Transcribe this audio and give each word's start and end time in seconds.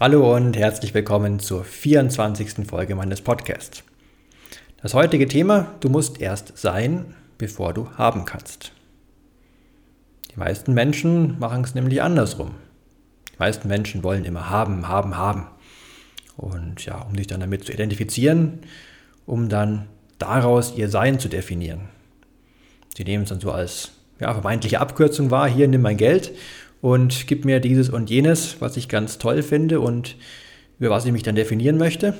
Hallo 0.00 0.36
und 0.36 0.56
herzlich 0.56 0.94
willkommen 0.94 1.40
zur 1.40 1.64
24. 1.64 2.68
Folge 2.68 2.94
meines 2.94 3.20
Podcasts. 3.20 3.82
Das 4.80 4.94
heutige 4.94 5.26
Thema, 5.26 5.74
du 5.80 5.88
musst 5.88 6.20
erst 6.20 6.56
sein, 6.56 7.16
bevor 7.36 7.74
du 7.74 7.90
haben 7.96 8.24
kannst. 8.24 8.70
Die 10.32 10.38
meisten 10.38 10.72
Menschen 10.72 11.36
machen 11.40 11.64
es 11.64 11.74
nämlich 11.74 12.00
andersrum. 12.00 12.52
Die 13.32 13.38
meisten 13.40 13.66
Menschen 13.66 14.04
wollen 14.04 14.24
immer 14.24 14.48
haben, 14.48 14.86
haben, 14.86 15.16
haben. 15.16 15.48
Und 16.36 16.84
ja, 16.86 17.02
um 17.02 17.16
sich 17.16 17.26
dann 17.26 17.40
damit 17.40 17.64
zu 17.64 17.72
identifizieren, 17.72 18.60
um 19.26 19.48
dann 19.48 19.88
daraus 20.20 20.76
ihr 20.76 20.90
Sein 20.90 21.18
zu 21.18 21.28
definieren. 21.28 21.88
Sie 22.96 23.02
nehmen 23.02 23.24
es 23.24 23.30
dann 23.30 23.40
so 23.40 23.50
als 23.50 23.90
ja, 24.20 24.32
vermeintliche 24.32 24.78
Abkürzung 24.78 25.32
wahr, 25.32 25.48
hier 25.48 25.66
nimm 25.66 25.82
mein 25.82 25.96
Geld 25.96 26.30
und 26.80 27.26
gib 27.26 27.44
mir 27.44 27.60
dieses 27.60 27.88
und 27.88 28.10
jenes, 28.10 28.60
was 28.60 28.76
ich 28.76 28.88
ganz 28.88 29.18
toll 29.18 29.42
finde 29.42 29.80
und 29.80 30.16
über 30.78 30.90
was 30.90 31.04
ich 31.04 31.12
mich 31.12 31.22
dann 31.22 31.34
definieren 31.34 31.76
möchte. 31.78 32.14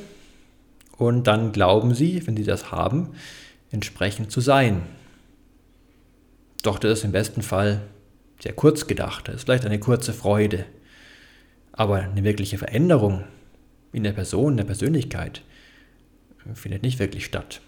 Und 0.96 1.28
dann 1.28 1.52
glauben 1.52 1.94
sie, 1.94 2.26
wenn 2.26 2.36
sie 2.36 2.44
das 2.44 2.72
haben, 2.72 3.10
entsprechend 3.70 4.32
zu 4.32 4.40
sein. 4.40 4.82
Doch 6.62 6.78
das 6.78 6.98
ist 6.98 7.04
im 7.04 7.12
besten 7.12 7.42
Fall 7.42 7.82
sehr 8.40 8.52
kurz 8.52 8.86
gedacht. 8.86 9.28
Das 9.28 9.36
ist 9.36 9.44
vielleicht 9.44 9.64
eine 9.64 9.78
kurze 9.78 10.12
Freude. 10.12 10.64
Aber 11.72 11.96
eine 11.96 12.24
wirkliche 12.24 12.58
Veränderung 12.58 13.22
in 13.92 14.02
der 14.02 14.12
Person, 14.12 14.54
in 14.54 14.56
der 14.56 14.64
Persönlichkeit 14.64 15.42
findet 16.54 16.82
nicht 16.82 16.98
wirklich 16.98 17.24
statt. 17.24 17.60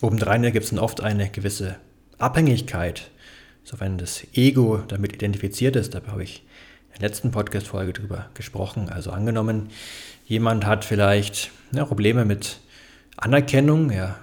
Obendrein 0.00 0.42
gibt 0.42 0.64
es 0.64 0.70
dann 0.70 0.78
oft 0.78 1.00
eine 1.00 1.30
gewisse 1.30 1.76
Abhängigkeit 2.18 3.10
so 3.64 3.80
wenn 3.80 3.98
das 3.98 4.26
Ego 4.34 4.82
damit 4.88 5.12
identifiziert 5.12 5.76
ist, 5.76 5.94
da 5.94 6.02
habe 6.06 6.22
ich 6.22 6.44
in 6.92 7.00
der 7.00 7.08
letzten 7.08 7.30
Podcast-Folge 7.30 7.92
drüber 7.92 8.26
gesprochen. 8.34 8.88
Also 8.88 9.10
angenommen, 9.10 9.70
jemand 10.26 10.66
hat 10.66 10.84
vielleicht 10.84 11.50
ja, 11.72 11.84
Probleme 11.84 12.24
mit 12.24 12.60
Anerkennung, 13.16 13.90
er 13.90 14.18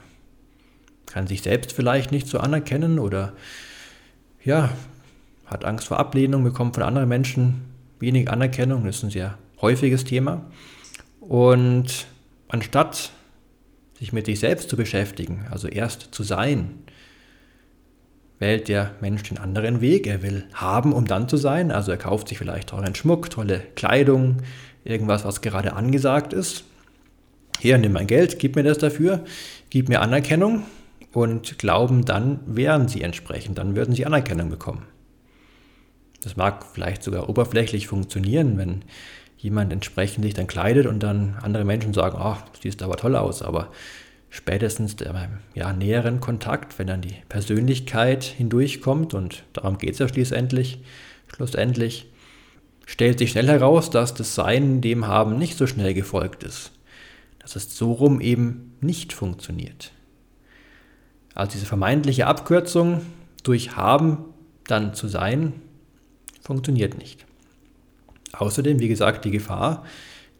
kann 1.05 1.27
sich 1.27 1.41
selbst 1.41 1.73
vielleicht 1.73 2.11
nicht 2.11 2.27
so 2.27 2.39
anerkennen 2.39 2.99
oder 2.99 3.33
ja, 4.43 4.69
hat 5.45 5.65
Angst 5.65 5.87
vor 5.87 5.99
Ablehnung, 5.99 6.43
bekommt 6.43 6.75
von 6.75 6.83
anderen 6.83 7.09
Menschen 7.09 7.61
wenig 7.99 8.29
Anerkennung, 8.29 8.85
das 8.85 8.97
ist 8.97 9.03
ein 9.03 9.09
sehr 9.09 9.37
häufiges 9.61 10.03
Thema. 10.03 10.45
Und 11.19 12.07
anstatt 12.47 13.11
sich 13.97 14.13
mit 14.13 14.25
sich 14.25 14.39
selbst 14.39 14.69
zu 14.69 14.77
beschäftigen, 14.77 15.45
also 15.51 15.67
erst 15.67 16.13
zu 16.13 16.23
sein, 16.23 16.83
wählt 18.39 18.67
der 18.69 18.95
Mensch 19.01 19.23
den 19.23 19.37
anderen 19.37 19.81
Weg. 19.81 20.07
Er 20.07 20.23
will 20.23 20.45
haben, 20.53 20.93
um 20.93 21.05
dann 21.05 21.29
zu 21.29 21.37
sein. 21.37 21.71
Also 21.71 21.91
er 21.91 21.97
kauft 21.97 22.29
sich 22.29 22.37
vielleicht 22.37 22.69
teuren 22.69 22.95
Schmuck, 22.95 23.29
tolle 23.29 23.59
Kleidung, 23.75 24.37
irgendwas, 24.83 25.25
was 25.25 25.41
gerade 25.41 25.73
angesagt 25.73 26.33
ist. 26.33 26.63
Hier, 27.59 27.77
nimm 27.77 27.91
mein 27.91 28.07
Geld, 28.07 28.39
gib 28.39 28.55
mir 28.55 28.63
das 28.63 28.77
dafür, 28.77 29.25
gib 29.69 29.89
mir 29.89 30.01
Anerkennung 30.01 30.63
und 31.11 31.57
glauben, 31.59 32.05
dann 32.05 32.39
wären 32.45 32.87
sie 32.87 33.01
entsprechend, 33.01 33.57
dann 33.57 33.75
würden 33.75 33.93
sie 33.93 34.05
Anerkennung 34.05 34.49
bekommen. 34.49 34.85
Das 36.23 36.37
mag 36.37 36.65
vielleicht 36.73 37.03
sogar 37.03 37.29
oberflächlich 37.29 37.87
funktionieren, 37.87 38.57
wenn 38.57 38.83
jemand 39.37 39.73
entsprechend 39.73 40.23
sich 40.23 40.33
dann 40.33 40.47
kleidet 40.47 40.85
und 40.85 41.01
dann 41.01 41.37
andere 41.41 41.65
Menschen 41.65 41.93
sagen, 41.93 42.17
ach, 42.19 42.43
oh, 42.45 42.49
siehst 42.61 42.81
aber 42.83 42.97
toll 42.97 43.15
aus, 43.15 43.41
aber 43.41 43.71
spätestens 44.29 44.95
beim 44.95 45.39
ja, 45.53 45.73
näheren 45.73 46.19
Kontakt, 46.19 46.77
wenn 46.77 46.87
dann 46.87 47.01
die 47.01 47.15
Persönlichkeit 47.29 48.23
hindurchkommt, 48.23 49.13
und 49.13 49.43
darum 49.53 49.77
geht 49.77 49.93
es 49.93 49.99
ja 49.99 50.07
schließlich, 50.07 50.79
schlussendlich, 51.27 52.07
stellt 52.85 53.19
sich 53.19 53.31
schnell 53.31 53.47
heraus, 53.47 53.89
dass 53.89 54.13
das 54.13 54.35
Sein 54.35 54.81
dem 54.81 55.07
Haben 55.07 55.37
nicht 55.37 55.57
so 55.57 55.67
schnell 55.67 55.93
gefolgt 55.93 56.43
ist. 56.43 56.71
Dass 57.39 57.55
es 57.55 57.77
so 57.77 57.91
rum 57.91 58.21
eben 58.21 58.75
nicht 58.81 59.13
funktioniert. 59.13 59.91
Also 61.35 61.53
diese 61.53 61.65
vermeintliche 61.65 62.27
Abkürzung 62.27 63.01
durch 63.43 63.75
Haben 63.75 64.25
dann 64.65 64.93
zu 64.93 65.07
sein, 65.07 65.53
funktioniert 66.41 66.97
nicht. 66.97 67.25
Außerdem, 68.33 68.79
wie 68.79 68.87
gesagt, 68.87 69.25
die 69.25 69.31
Gefahr 69.31 69.85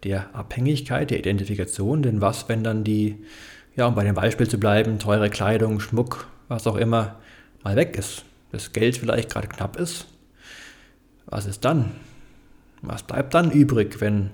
der 0.04 0.34
Abhängigkeit, 0.36 1.12
der 1.12 1.20
Identifikation, 1.20 2.02
denn 2.04 2.22
was, 2.22 2.48
wenn 2.50 2.64
dann 2.64 2.84
die 2.84 3.18
ja, 3.76 3.88
um 3.88 3.96
bei 3.96 4.04
dem 4.04 4.16
Beispiel 4.16 4.48
zu 4.48 4.60
bleiben, 4.60 5.00
teure 5.00 5.30
Kleidung, 5.30 5.80
Schmuck, 5.80 6.28
was 6.48 6.68
auch 6.68 6.76
immer, 6.76 7.20
mal 7.64 7.76
weg 7.76 7.98
ist, 7.98 8.26
das 8.52 8.74
Geld 8.74 8.98
vielleicht 8.98 9.30
gerade 9.30 9.48
knapp 9.48 9.78
ist, 9.78 10.08
was 11.26 11.46
ist 11.46 11.64
dann? 11.66 11.92
Was 12.82 13.04
bleibt 13.04 13.34
dann 13.34 13.52
übrig, 13.52 14.02
wenn 14.02 14.32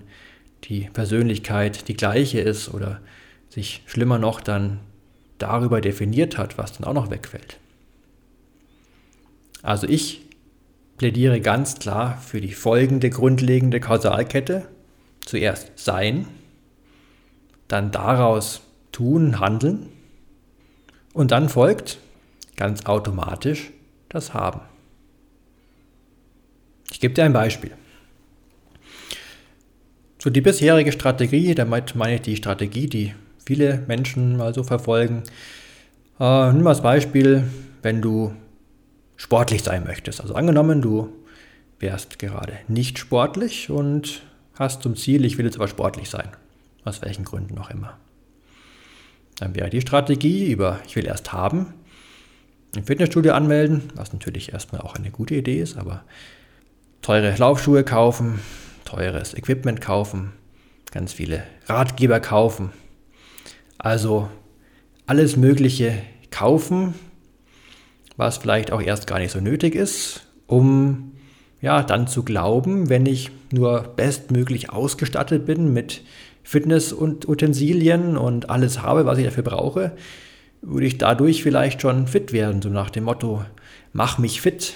die 0.65 0.89
Persönlichkeit 0.93 1.87
die 1.87 1.95
gleiche 1.95 2.39
ist 2.39 2.73
oder 2.73 3.01
sich 3.49 3.83
schlimmer 3.85 4.17
noch 4.17 4.39
dann 4.39 4.79
darüber 5.37 5.81
definiert 5.81 6.37
hat, 6.37 6.57
was 6.57 6.73
dann 6.73 6.85
auch 6.85 6.93
noch 6.93 7.11
wegfällt? 7.11 7.57
Also 9.61 9.87
ich 9.87 10.21
plädiere 10.97 11.41
ganz 11.41 11.79
klar 11.79 12.21
für 12.21 12.39
die 12.39 12.53
folgende 12.53 13.09
grundlegende 13.09 13.79
Kausalkette. 13.79 14.67
Zuerst 15.25 15.79
Sein, 15.79 16.27
dann 17.67 17.91
daraus 17.91 18.61
Tun, 18.95 19.41
Handeln. 19.41 19.89
Und 21.13 21.31
dann 21.31 21.49
folgt 21.49 21.99
ganz 22.55 22.85
automatisch 22.85 23.71
das 24.07 24.33
Haben. 24.33 24.61
Ich 26.89 27.01
gebe 27.01 27.13
dir 27.13 27.25
ein 27.25 27.33
Beispiel. 27.33 27.71
So 30.17 30.29
die 30.29 30.39
bisherige 30.39 30.93
Strategie, 30.93 31.53
damit 31.55 31.93
meine 31.95 32.15
ich 32.15 32.21
die 32.21 32.37
Strategie, 32.37 32.87
die 32.87 33.13
viele 33.45 33.83
Menschen 33.87 34.37
mal 34.37 34.53
so 34.53 34.63
verfolgen. 34.63 35.23
Äh, 36.17 36.53
nimm 36.53 36.63
mal 36.63 36.69
als 36.69 36.81
Beispiel, 36.81 37.43
wenn 37.81 38.01
du 38.01 38.33
sportlich 39.17 39.61
sein 39.61 39.83
möchtest. 39.83 40.21
Also 40.21 40.35
angenommen, 40.35 40.81
du 40.81 41.09
wärst 41.79 42.17
gerade 42.17 42.53
nicht 42.69 42.97
sportlich 42.97 43.69
und 43.69 44.21
hast 44.57 44.83
zum 44.83 44.95
Ziel, 44.95 45.25
ich 45.25 45.37
will 45.37 45.43
jetzt 45.45 45.57
aber 45.57 45.67
sportlich 45.67 46.09
sein. 46.09 46.29
Aus 46.85 47.01
welchen 47.01 47.25
Gründen 47.25 47.57
auch 47.57 47.69
immer. 47.69 47.97
Dann 49.37 49.55
wäre 49.55 49.69
die 49.69 49.81
Strategie 49.81 50.51
über, 50.51 50.79
ich 50.87 50.95
will 50.95 51.05
erst 51.05 51.33
haben, 51.33 51.73
ein 52.75 52.83
Fitnessstudio 52.83 53.33
anmelden, 53.33 53.83
was 53.95 54.13
natürlich 54.13 54.53
erstmal 54.53 54.81
auch 54.81 54.95
eine 54.95 55.11
gute 55.11 55.35
Idee 55.35 55.61
ist, 55.61 55.77
aber 55.77 56.03
teure 57.01 57.35
Laufschuhe 57.35 57.83
kaufen, 57.83 58.39
teures 58.85 59.33
Equipment 59.33 59.81
kaufen, 59.81 60.33
ganz 60.91 61.13
viele 61.13 61.43
Ratgeber 61.67 62.19
kaufen. 62.19 62.71
Also 63.77 64.29
alles 65.05 65.35
Mögliche 65.37 66.01
kaufen, 66.31 66.95
was 68.17 68.37
vielleicht 68.37 68.71
auch 68.71 68.81
erst 68.81 69.07
gar 69.07 69.19
nicht 69.19 69.31
so 69.31 69.39
nötig 69.39 69.75
ist, 69.75 70.27
um 70.47 71.13
ja 71.61 71.83
dann 71.83 72.07
zu 72.07 72.23
glauben, 72.23 72.89
wenn 72.89 73.05
ich 73.05 73.31
nur 73.51 73.81
bestmöglich 73.81 74.69
ausgestattet 74.69 75.45
bin 75.45 75.73
mit 75.73 76.01
Fitness 76.45 76.93
und 76.93 77.27
Utensilien 77.27 78.17
und 78.17 78.51
alles 78.51 78.83
habe, 78.83 79.07
was 79.07 79.17
ich 79.17 79.25
dafür 79.25 79.43
brauche, 79.43 79.93
würde 80.61 80.85
ich 80.85 80.99
dadurch 80.99 81.41
vielleicht 81.41 81.81
schon 81.81 82.07
fit 82.07 82.31
werden, 82.31 82.61
so 82.61 82.69
nach 82.69 82.91
dem 82.91 83.05
Motto, 83.05 83.43
mach 83.93 84.19
mich 84.19 84.41
fit. 84.41 84.73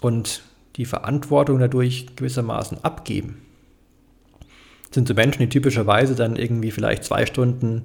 Und 0.00 0.42
die 0.76 0.84
Verantwortung 0.84 1.58
dadurch 1.58 2.06
gewissermaßen 2.14 2.78
abgeben. 2.84 3.42
Das 4.88 4.94
sind 4.94 5.08
so 5.08 5.14
Menschen, 5.14 5.40
die 5.40 5.48
typischerweise 5.48 6.14
dann 6.14 6.36
irgendwie 6.36 6.70
vielleicht 6.70 7.04
zwei 7.04 7.26
Stunden 7.26 7.82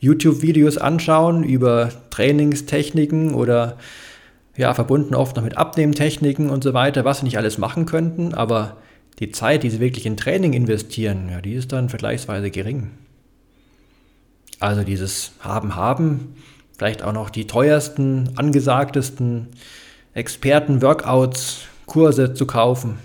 YouTube-Videos 0.00 0.78
anschauen 0.78 1.44
über 1.44 1.90
Trainingstechniken 2.10 3.34
oder 3.34 3.76
ja, 4.56 4.72
verbunden 4.72 5.14
oft 5.14 5.36
noch 5.36 5.44
mit 5.44 5.58
Abnehmtechniken 5.58 6.48
und 6.48 6.64
so 6.64 6.72
weiter, 6.74 7.04
was 7.04 7.18
sie 7.18 7.24
nicht 7.24 7.36
alles 7.36 7.58
machen 7.58 7.84
könnten, 7.86 8.34
aber 8.34 8.78
die 9.22 9.30
Zeit, 9.30 9.62
die 9.62 9.70
sie 9.70 9.78
wirklich 9.78 10.04
in 10.04 10.16
Training 10.16 10.52
investieren, 10.52 11.28
ja, 11.30 11.40
die 11.40 11.52
ist 11.52 11.70
dann 11.70 11.88
vergleichsweise 11.88 12.50
gering. 12.50 12.90
Also 14.58 14.82
dieses 14.82 15.30
Haben, 15.38 15.76
Haben, 15.76 16.34
vielleicht 16.76 17.04
auch 17.04 17.12
noch 17.12 17.30
die 17.30 17.46
teuersten, 17.46 18.30
angesagtesten 18.34 19.46
Experten-Workouts, 20.14 21.66
Kurse 21.86 22.34
zu 22.34 22.46
kaufen. 22.46 22.98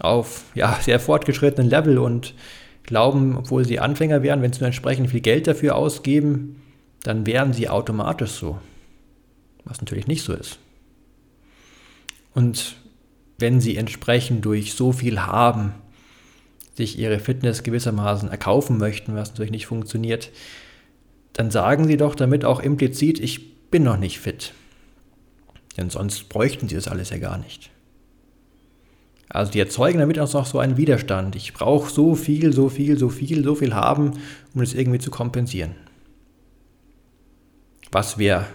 auf 0.00 0.46
ja, 0.56 0.76
sehr 0.82 0.98
fortgeschrittenen 0.98 1.70
Level 1.70 1.98
und 1.98 2.34
glauben, 2.82 3.36
obwohl 3.36 3.64
sie 3.64 3.78
Anfänger 3.78 4.24
wären, 4.24 4.42
wenn 4.42 4.52
sie 4.52 4.58
nur 4.58 4.66
entsprechend 4.66 5.10
viel 5.10 5.20
Geld 5.20 5.46
dafür 5.46 5.76
ausgeben, 5.76 6.60
dann 7.04 7.24
wären 7.24 7.52
sie 7.52 7.68
automatisch 7.68 8.32
so. 8.32 8.58
Was 9.64 9.80
natürlich 9.80 10.08
nicht 10.08 10.24
so 10.24 10.32
ist. 10.32 10.58
Und 12.34 12.74
wenn 13.44 13.60
sie 13.60 13.76
entsprechend 13.76 14.46
durch 14.46 14.72
so 14.72 14.90
viel 14.90 15.20
haben, 15.20 15.74
sich 16.76 16.98
ihre 16.98 17.18
Fitness 17.18 17.62
gewissermaßen 17.62 18.30
erkaufen 18.30 18.78
möchten, 18.78 19.14
was 19.14 19.28
natürlich 19.28 19.50
nicht 19.50 19.66
funktioniert, 19.66 20.30
dann 21.34 21.50
sagen 21.50 21.86
sie 21.86 21.98
doch 21.98 22.14
damit 22.14 22.46
auch 22.46 22.58
implizit, 22.58 23.20
ich 23.20 23.68
bin 23.70 23.82
noch 23.82 23.98
nicht 23.98 24.18
fit. 24.18 24.54
Denn 25.76 25.90
sonst 25.90 26.30
bräuchten 26.30 26.70
sie 26.70 26.74
das 26.74 26.88
alles 26.88 27.10
ja 27.10 27.18
gar 27.18 27.36
nicht. 27.36 27.68
Also 29.28 29.52
die 29.52 29.60
erzeugen 29.60 29.98
damit 29.98 30.18
auch 30.18 30.32
noch 30.32 30.46
so 30.46 30.58
einen 30.58 30.78
Widerstand. 30.78 31.36
Ich 31.36 31.52
brauche 31.52 31.92
so 31.92 32.14
viel, 32.14 32.50
so 32.54 32.70
viel, 32.70 32.98
so 32.98 33.10
viel, 33.10 33.44
so 33.44 33.54
viel 33.54 33.74
haben, 33.74 34.12
um 34.54 34.62
das 34.62 34.72
irgendwie 34.72 35.00
zu 35.00 35.10
kompensieren. 35.10 35.74
Was 37.92 38.16
wäre 38.16 38.46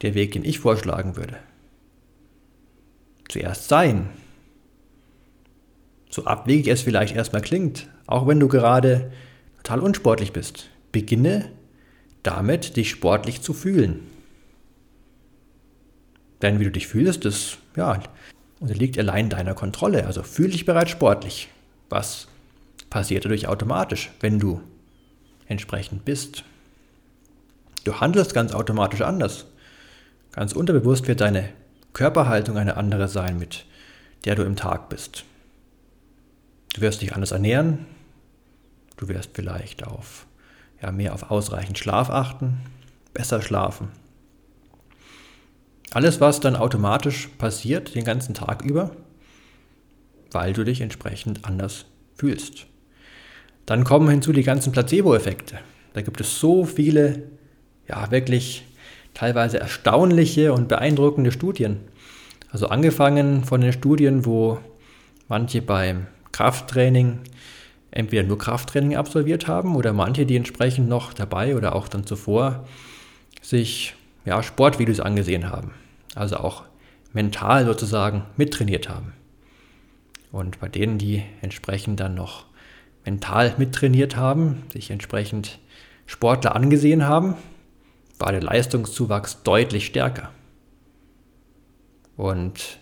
der 0.00 0.14
Weg, 0.14 0.32
den 0.32 0.44
ich 0.46 0.58
vorschlagen 0.58 1.16
würde? 1.16 1.36
Zuerst 3.28 3.68
sein. 3.68 4.08
So 6.10 6.24
abwegig 6.24 6.68
es 6.68 6.82
vielleicht 6.82 7.14
erstmal 7.14 7.42
klingt, 7.42 7.88
auch 8.06 8.26
wenn 8.26 8.40
du 8.40 8.48
gerade 8.48 9.12
total 9.58 9.80
unsportlich 9.80 10.32
bist. 10.32 10.70
Beginne 10.92 11.50
damit, 12.22 12.76
dich 12.76 12.90
sportlich 12.90 13.42
zu 13.42 13.52
fühlen. 13.52 14.00
Denn 16.42 16.60
wie 16.60 16.64
du 16.64 16.70
dich 16.70 16.86
fühlst, 16.86 17.24
das 17.24 17.58
ja, 17.76 18.00
unterliegt 18.60 18.98
allein 18.98 19.30
deiner 19.30 19.54
Kontrolle. 19.54 20.06
Also 20.06 20.22
fühl 20.22 20.50
dich 20.50 20.64
bereits 20.64 20.90
sportlich. 20.90 21.48
Was 21.88 22.28
passiert 22.90 23.24
dadurch 23.24 23.48
automatisch, 23.48 24.10
wenn 24.20 24.38
du 24.38 24.60
entsprechend 25.46 26.04
bist? 26.04 26.44
Du 27.84 28.00
handelst 28.00 28.34
ganz 28.34 28.52
automatisch 28.52 29.02
anders. 29.02 29.46
Ganz 30.32 30.52
unterbewusst 30.52 31.06
wird 31.06 31.20
deine 31.20 31.50
Körperhaltung 31.96 32.58
eine 32.58 32.76
andere 32.76 33.08
sein, 33.08 33.38
mit 33.38 33.64
der 34.26 34.34
du 34.34 34.42
im 34.42 34.54
Tag 34.54 34.90
bist. 34.90 35.24
Du 36.74 36.82
wirst 36.82 37.00
dich 37.00 37.14
anders 37.14 37.30
ernähren. 37.30 37.86
Du 38.98 39.08
wirst 39.08 39.30
vielleicht 39.32 39.86
auf 39.86 40.26
ja, 40.82 40.92
mehr 40.92 41.14
auf 41.14 41.30
ausreichend 41.30 41.78
Schlaf 41.78 42.10
achten, 42.10 42.58
besser 43.14 43.40
schlafen. 43.40 43.88
Alles, 45.90 46.20
was 46.20 46.40
dann 46.40 46.54
automatisch 46.54 47.28
passiert 47.38 47.94
den 47.94 48.04
ganzen 48.04 48.34
Tag 48.34 48.62
über, 48.62 48.94
weil 50.32 50.52
du 50.52 50.64
dich 50.64 50.82
entsprechend 50.82 51.46
anders 51.46 51.86
fühlst. 52.14 52.66
Dann 53.64 53.84
kommen 53.84 54.10
hinzu 54.10 54.34
die 54.34 54.42
ganzen 54.42 54.70
Placebo-Effekte. 54.70 55.60
Da 55.94 56.02
gibt 56.02 56.20
es 56.20 56.40
so 56.40 56.66
viele, 56.66 57.22
ja, 57.88 58.10
wirklich 58.10 58.66
teilweise 59.16 59.58
erstaunliche 59.58 60.52
und 60.52 60.68
beeindruckende 60.68 61.32
Studien. 61.32 61.80
Also 62.52 62.68
angefangen 62.68 63.44
von 63.44 63.62
den 63.62 63.72
Studien, 63.72 64.26
wo 64.26 64.58
manche 65.26 65.62
beim 65.62 66.06
Krafttraining 66.32 67.20
entweder 67.90 68.24
nur 68.24 68.36
Krafttraining 68.36 68.94
absolviert 68.94 69.48
haben 69.48 69.74
oder 69.74 69.94
manche, 69.94 70.26
die 70.26 70.36
entsprechend 70.36 70.90
noch 70.90 71.14
dabei 71.14 71.56
oder 71.56 71.74
auch 71.74 71.88
dann 71.88 72.04
zuvor 72.04 72.66
sich 73.40 73.94
ja, 74.26 74.42
Sportvideos 74.42 75.00
angesehen 75.00 75.48
haben. 75.48 75.70
Also 76.14 76.36
auch 76.36 76.64
mental 77.14 77.64
sozusagen 77.64 78.24
mittrainiert 78.36 78.90
haben. 78.90 79.14
Und 80.30 80.60
bei 80.60 80.68
denen, 80.68 80.98
die 80.98 81.22
entsprechend 81.40 82.00
dann 82.00 82.14
noch 82.14 82.44
mental 83.06 83.54
mittrainiert 83.56 84.14
haben, 84.16 84.64
sich 84.74 84.90
entsprechend 84.90 85.58
Sportler 86.04 86.54
angesehen 86.54 87.06
haben, 87.06 87.34
war 88.18 88.32
der 88.32 88.42
Leistungszuwachs 88.42 89.42
deutlich 89.42 89.86
stärker. 89.86 90.30
Und 92.16 92.78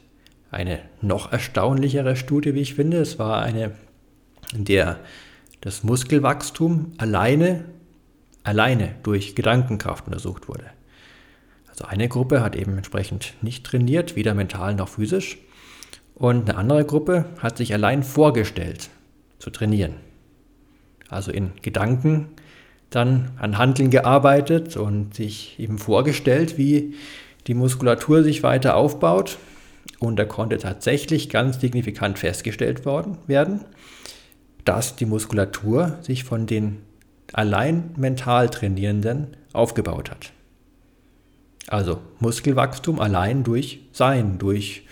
eine 0.50 0.80
noch 1.00 1.32
erstaunlichere 1.32 2.16
Studie, 2.16 2.54
wie 2.54 2.60
ich 2.60 2.74
finde, 2.74 2.98
es 2.98 3.18
war 3.18 3.42
eine 3.42 3.72
in 4.54 4.64
der 4.64 5.00
das 5.60 5.82
Muskelwachstum 5.82 6.92
alleine, 6.98 7.64
alleine 8.42 8.94
durch 9.02 9.34
Gedankenkraft 9.34 10.06
untersucht 10.06 10.48
wurde. 10.48 10.66
Also 11.68 11.86
eine 11.86 12.08
Gruppe 12.08 12.42
hat 12.42 12.54
eben 12.54 12.76
entsprechend 12.76 13.34
nicht 13.42 13.64
trainiert, 13.64 14.14
weder 14.14 14.34
mental 14.34 14.74
noch 14.74 14.88
physisch. 14.88 15.38
Und 16.14 16.48
eine 16.48 16.58
andere 16.58 16.84
Gruppe 16.84 17.24
hat 17.38 17.56
sich 17.56 17.72
allein 17.72 18.02
vorgestellt 18.02 18.90
zu 19.38 19.50
trainieren. 19.50 19.94
Also 21.08 21.32
in 21.32 21.52
Gedanken 21.62 22.28
dann 22.94 23.30
an 23.38 23.58
Handeln 23.58 23.90
gearbeitet 23.90 24.76
und 24.76 25.14
sich 25.14 25.58
eben 25.58 25.78
vorgestellt, 25.78 26.58
wie 26.58 26.94
die 27.46 27.54
Muskulatur 27.54 28.22
sich 28.22 28.42
weiter 28.42 28.76
aufbaut. 28.76 29.38
Und 29.98 30.16
da 30.16 30.24
konnte 30.24 30.58
tatsächlich 30.58 31.28
ganz 31.28 31.60
signifikant 31.60 32.18
festgestellt 32.18 32.84
worden 32.84 33.18
werden, 33.26 33.64
dass 34.64 34.96
die 34.96 35.06
Muskulatur 35.06 35.98
sich 36.02 36.24
von 36.24 36.46
den 36.46 36.78
allein 37.32 37.90
mental 37.96 38.48
Trainierenden 38.48 39.36
aufgebaut 39.52 40.10
hat. 40.10 40.32
Also 41.66 42.00
Muskelwachstum 42.20 43.00
allein 43.00 43.42
durch 43.44 43.80
Sein, 43.92 44.38
durch 44.38 44.82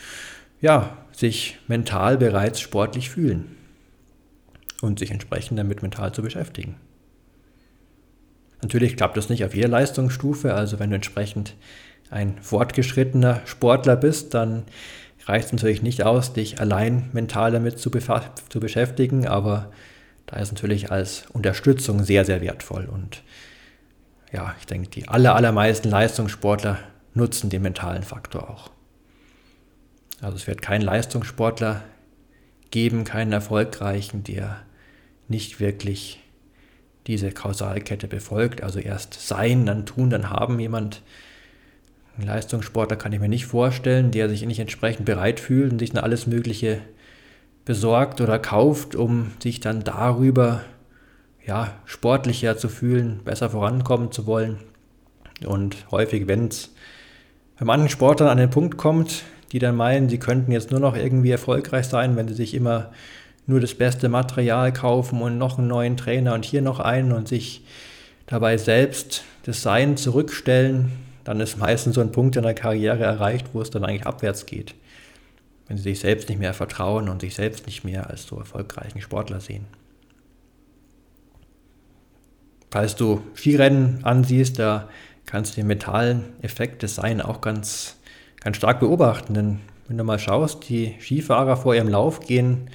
ja, 0.61 0.97
sich 1.13 1.59
mental 1.69 2.17
bereits 2.17 2.61
sportlich 2.61 3.11
fühlen 3.11 3.57
und 4.81 4.99
sich 4.99 5.11
entsprechend 5.11 5.59
damit 5.59 5.83
mental 5.83 6.13
zu 6.13 6.23
beschäftigen. 6.23 6.77
Natürlich 8.63 8.97
klappt 8.97 9.17
das 9.17 9.29
nicht 9.29 9.45
auf 9.45 9.55
jeder 9.55 9.69
Leistungsstufe, 9.69 10.55
also 10.55 10.79
wenn 10.79 10.91
du 10.91 10.97
entsprechend 10.97 11.55
ein 12.11 12.39
fortgeschrittener 12.41 13.43
Sportler 13.45 13.97
bist, 13.97 14.35
dann 14.35 14.63
reicht 15.27 15.47
es 15.47 15.53
natürlich 15.53 15.83
nicht 15.83 16.05
aus, 16.05 16.33
dich 16.33 16.61
allein 16.61 17.11
mental 17.13 17.51
damit 17.51 17.79
zu, 17.79 17.91
zu 17.91 18.61
beschäftigen, 18.61 19.27
aber 19.27 19.71
da 20.27 20.37
ist 20.37 20.53
natürlich 20.53 20.91
als 20.93 21.25
Unterstützung 21.33 22.05
sehr, 22.05 22.25
sehr 22.25 22.41
wertvoll. 22.41 22.87
Und 22.87 23.23
ja, 24.33 24.55
ich 24.61 24.67
denke, 24.67 24.89
die 24.89 25.09
aller, 25.09 25.35
allermeisten 25.35 25.91
Leistungssportler 25.91 26.79
nutzen 27.15 27.51
den 27.51 27.63
mentalen 27.63 28.03
Faktor 28.03 28.49
auch. 28.49 28.71
Also 30.21 30.37
es 30.37 30.47
wird 30.47 30.63
keinen 30.63 30.83
Leistungssportler 30.83 31.83
geben, 32.71 33.05
keinen 33.05 33.33
erfolgreichen, 33.33 34.23
der 34.23 34.63
nicht 35.29 35.61
wirklich 35.61 36.22
diese 37.07 37.31
Kausalkette 37.31 38.09
befolgt. 38.09 38.63
Also 38.63 38.79
erst 38.79 39.15
sein, 39.27 39.67
dann 39.67 39.87
tun, 39.87 40.11
dann 40.11 40.31
haben 40.31 40.61
jemand 40.61 41.03
ein 42.19 42.27
Leistungssportler 42.27 42.97
kann 42.97 43.13
ich 43.13 43.21
mir 43.21 43.29
nicht 43.29 43.47
vorstellen, 43.47 44.11
der 44.11 44.29
sich 44.29 44.45
nicht 44.45 44.59
entsprechend 44.59 45.07
bereit 45.07 45.41
fühlt 45.41 45.73
und 45.73 45.79
sich 45.79 45.93
dann 45.93 46.05
alles 46.05 46.27
Mögliche 46.27 46.81
besorgt 47.65 48.21
oder 48.21 48.39
kauft, 48.39 48.95
um 48.95 49.31
sich 49.43 49.61
dann 49.61 49.83
darüber 49.83 50.63
ja, 51.47 51.75
sportlicher 51.87 52.57
zu 52.57 52.69
fühlen, 52.69 53.21
besser 53.25 53.51
vorankommen 53.51 54.13
zu 54.13 54.27
wollen. 54.27 54.59
Und 55.45 55.91
häufig, 55.91 56.29
wenn 56.29 56.49
es 56.49 56.75
bei 57.59 57.65
manchen 57.65 57.89
Sportlern 57.89 58.29
an 58.29 58.39
den 58.39 58.51
Punkt 58.51 58.77
kommt, 58.77 59.23
die 59.53 59.59
dann 59.59 59.77
meinen, 59.77 60.09
sie 60.09 60.19
könnten 60.19 60.53
jetzt 60.53 60.71
nur 60.71 60.81
noch 60.81 60.97
irgendwie 60.97 61.31
erfolgreich 61.31 61.87
sein, 61.87 62.17
wenn 62.17 62.29
sie 62.29 62.35
sich 62.35 62.55
immer 62.55 62.93
nur 63.47 63.61
das 63.61 63.75
beste 63.75 64.09
Material 64.09 64.73
kaufen 64.73 65.21
und 65.21 65.39
noch 65.39 65.59
einen 65.59 65.69
neuen 65.69 65.97
Trainer 65.97 66.35
und 66.35 66.45
hier 66.45 66.63
noch 66.63 66.81
einen 66.81 67.13
und 67.13 67.29
sich 67.29 67.65
dabei 68.27 68.57
selbst 68.57 69.25
das 69.45 69.63
Sein 69.63 69.97
zurückstellen, 69.97 70.93
dann 71.25 71.41
ist 71.41 71.59
meistens 71.59 71.97
so 71.97 72.01
ein 72.01 72.13
Punkt 72.13 72.37
in 72.37 72.43
der 72.43 72.55
Karriere 72.55 73.05
erreicht, 73.05 73.49
wo 73.53 73.61
es 73.61 73.71
dann 73.71 73.85
eigentlich 73.85 74.07
abwärts 74.07 74.47
geht. 74.47 74.75
Wenn 75.69 75.77
sie 75.77 75.85
sich 75.85 76.01
selbst 76.01 76.29
nicht 76.29 76.39
mehr 76.39 76.55
vertrauen 76.55 77.09
und 77.09 77.21
sich 77.21 77.35
selbst 77.35 77.67
nicht 77.67 77.85
mehr 77.85 78.11
als 78.11 78.27
so 78.27 78.39
erfolgreichen 78.39 79.01
Sportler 79.01 79.41
sehen. 79.41 79.67
Falls 82.71 82.97
du 82.97 83.23
Skirennen 83.35 84.03
ansiehst, 84.03 84.59
da 84.59 84.89
kannst 85.27 85.53
du 85.53 85.57
den 85.57 85.67
mentalen 85.67 86.25
Effekt 86.41 86.83
des 86.83 86.95
Sein 86.95 87.21
auch 87.21 87.41
ganz, 87.41 87.97
ganz 88.41 88.57
stark 88.57 88.81
beobachten. 88.81 89.35
Denn 89.35 89.59
wenn 89.89 89.99
du 89.99 90.05
mal 90.05 90.19
schaust, 90.19 90.69
die 90.69 90.95
Skifahrer 91.01 91.57
vor 91.57 91.75
ihrem 91.75 91.89
Lauf 91.89 92.21
gehen 92.21 92.71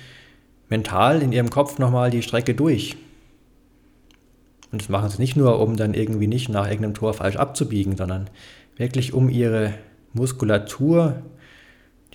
mental 0.70 1.22
in 1.22 1.32
ihrem 1.32 1.50
Kopf 1.50 1.80
nochmal 1.80 2.10
die 2.10 2.22
Strecke 2.22 2.54
durch. 2.54 2.98
Und 4.72 4.82
das 4.82 4.90
machen 4.90 5.10
sie 5.10 5.22
nicht 5.22 5.38
nur, 5.38 5.60
um 5.60 5.78
dann 5.78 5.94
irgendwie 5.94 6.28
nicht 6.28 6.50
nach 6.50 6.68
irgendeinem 6.68 6.94
Tor 6.94 7.14
falsch 7.14 7.38
abzubiegen, 7.38 7.96
sondern 7.96 8.30
wirklich 8.76 9.14
um 9.14 9.30
ihre 9.30 9.74
Muskulatur, 10.14 11.22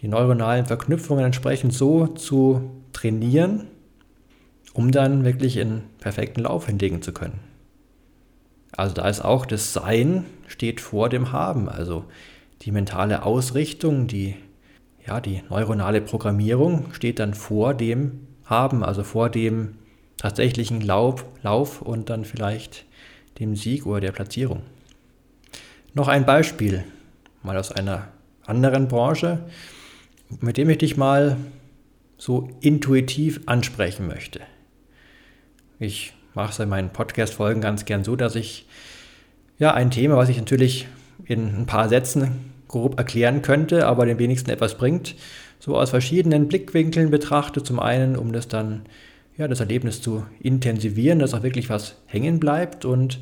die 0.01 0.09
neuronalen 0.09 0.67
Verknüpfungen 0.67 1.25
entsprechend 1.25 1.73
so 1.73 2.09
zu 2.09 2.71
trainieren, 2.93 3.69
um 4.75 4.91
dann 4.91 5.25
wirklich 5.25 5.57
in 5.57 5.83
perfekten 5.99 6.43
Lauf 6.43 6.67
hinlegen 6.67 7.03
zu 7.03 7.13
können. 7.13 7.41
Also 8.73 8.95
da 8.95 9.09
ist 9.09 9.25
auch 9.25 9.47
das 9.47 9.73
Sein 9.73 10.25
steht 10.47 10.81
vor 10.81 11.09
dem 11.09 11.33
Haben, 11.33 11.69
also 11.69 12.05
die 12.63 12.73
mentale 12.73 13.25
Ausrichtung, 13.25 14.07
die 14.07 14.35
ja, 15.07 15.21
die 15.21 15.43
neuronale 15.49 16.01
Programmierung 16.01 16.93
steht 16.93 17.19
dann 17.19 17.35
vor 17.35 17.75
dem 17.75 18.29
Haben, 18.53 18.85
also 18.85 19.03
vor 19.03 19.31
dem 19.31 19.79
tatsächlichen 20.19 20.83
Lauf, 20.83 21.25
Lauf 21.43 21.81
und 21.81 22.11
dann 22.11 22.27
vielleicht 22.27 22.85
dem 23.41 23.57
Sieg 23.57 23.87
oder 23.87 24.01
der 24.01 24.13
Platzierung. 24.13 24.61
Noch 25.95 26.07
ein 26.07 26.27
Beispiel, 26.27 26.85
mal 27.43 27.57
aus 27.57 27.73
einer 27.73 28.09
anderen 28.45 28.89
Branche, 28.89 29.41
mit 30.41 30.59
dem 30.59 30.69
ich 30.69 30.79
dich 30.79 30.97
mal 30.99 31.37
so 32.19 32.51
intuitiv 32.61 33.41
ansprechen 33.47 34.07
möchte. 34.07 34.41
Ich 35.79 36.13
mache 36.35 36.51
es 36.51 36.59
in 36.59 36.69
meinen 36.69 36.91
Podcast-Folgen 36.91 37.63
ganz 37.63 37.87
gern 37.87 38.05
so, 38.05 38.17
dass 38.17 38.37
ich 38.37 38.67
ja 39.59 39.73
ein 39.73 39.91
Thema, 39.91 40.17
was 40.17 40.29
ich 40.29 40.37
natürlich 40.37 40.87
in 41.25 41.57
ein 41.57 41.67
paar 41.67 41.89
Sätzen 41.89 42.53
grob 42.69 42.99
erklären 42.99 43.43
könnte, 43.43 43.87
aber 43.87 44.07
den 44.07 44.19
wenigsten 44.19 44.51
etwas 44.51 44.77
bringt, 44.77 45.15
so 45.65 45.77
aus 45.77 45.91
verschiedenen 45.91 46.49
Blickwinkeln 46.49 47.11
betrachte. 47.11 47.63
Zum 47.63 47.79
einen, 47.79 48.17
um 48.17 48.33
das 48.33 48.49
dann 48.49 48.83
ja, 49.39 49.47
das 49.47 49.61
Erlebnis 49.61 50.03
zu 50.03 50.27
intensivieren, 50.41 51.21
dass 51.21 51.35
auch 51.35 51.45
wirklich 51.45 51.71
was 51.71 51.95
hängen 52.07 52.41
bleibt 52.41 52.85
und 52.85 53.21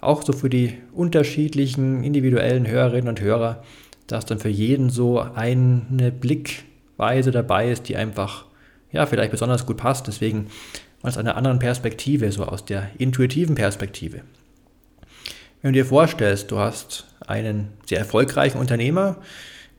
auch 0.00 0.22
so 0.22 0.32
für 0.32 0.50
die 0.50 0.78
unterschiedlichen 0.92 2.02
individuellen 2.02 2.66
Hörerinnen 2.66 3.08
und 3.08 3.20
Hörer, 3.20 3.62
dass 4.08 4.26
dann 4.26 4.40
für 4.40 4.48
jeden 4.48 4.90
so 4.90 5.20
eine 5.20 6.10
Blickweise 6.10 7.30
dabei 7.30 7.70
ist, 7.70 7.88
die 7.88 7.94
einfach 7.94 8.46
ja 8.90 9.06
vielleicht 9.06 9.30
besonders 9.30 9.64
gut 9.64 9.76
passt. 9.76 10.08
Deswegen 10.08 10.48
aus 11.02 11.16
einer 11.16 11.36
anderen 11.36 11.60
Perspektive, 11.60 12.32
so 12.32 12.46
aus 12.46 12.64
der 12.64 12.90
intuitiven 12.98 13.54
Perspektive. 13.54 14.22
Wenn 15.62 15.72
du 15.72 15.78
dir 15.78 15.86
vorstellst, 15.86 16.50
du 16.50 16.58
hast 16.58 17.06
einen 17.28 17.68
sehr 17.86 18.00
erfolgreichen 18.00 18.58
Unternehmer, 18.58 19.18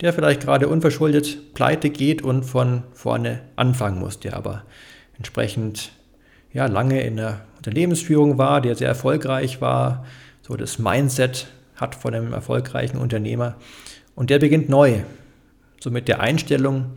der 0.01 0.13
vielleicht 0.13 0.41
gerade 0.41 0.67
unverschuldet 0.67 1.53
pleite 1.53 1.89
geht 1.89 2.21
und 2.21 2.43
von 2.43 2.83
vorne 2.93 3.41
anfangen 3.55 3.99
muss, 3.99 4.19
der 4.19 4.35
aber 4.35 4.63
entsprechend 5.17 5.91
ja, 6.53 6.67
lange 6.67 7.01
in 7.01 7.17
der 7.17 7.41
Unternehmensführung 7.57 8.37
war, 8.37 8.61
der 8.61 8.75
sehr 8.75 8.87
erfolgreich 8.87 9.61
war, 9.61 10.05
so 10.41 10.55
das 10.55 10.79
Mindset 10.79 11.47
hat 11.75 11.95
von 11.95 12.13
einem 12.13 12.33
erfolgreichen 12.33 12.97
Unternehmer. 12.97 13.55
Und 14.15 14.29
der 14.29 14.39
beginnt 14.39 14.69
neu, 14.69 15.01
so 15.79 15.91
mit 15.91 16.07
der 16.07 16.19
Einstellung, 16.19 16.91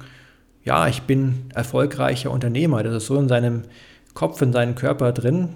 ja, 0.64 0.88
ich 0.88 1.02
bin 1.02 1.46
erfolgreicher 1.54 2.30
Unternehmer. 2.30 2.82
Das 2.82 2.94
ist 2.94 3.06
so 3.06 3.18
in 3.18 3.28
seinem 3.28 3.62
Kopf, 4.14 4.40
in 4.42 4.52
seinem 4.52 4.74
Körper 4.74 5.12
drin. 5.12 5.50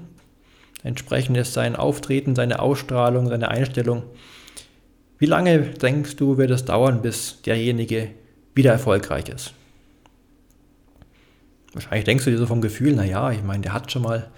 Entsprechend 0.83 1.37
ist 1.37 1.53
sein 1.53 1.77
Auftreten, 1.77 2.35
seine 2.35 2.59
Ausstrahlung, 2.59 3.29
seine 3.29 3.49
Einstellung. 3.49 4.03
Wie 5.19 5.27
lange 5.27 5.61
denkst 5.61 6.17
du, 6.17 6.39
wird 6.39 6.51
es 6.51 6.65
dauern, 6.65 7.03
bis 7.03 7.43
derjenige 7.43 8.11
wieder 8.55 8.73
erfolgreich 8.73 9.29
ist? 9.29 9.55
Wahrscheinlich 11.73 12.05
denkst 12.05 12.25
du 12.25 12.31
dir 12.31 12.39
so 12.39 12.47
vom 12.47 12.61
Gefühl, 12.61 12.95
naja, 12.95 13.31
ich 13.31 13.43
meine, 13.43 13.63
der 13.63 13.73
hat 13.73 13.91
schon 13.91 14.03
mal 14.03 14.31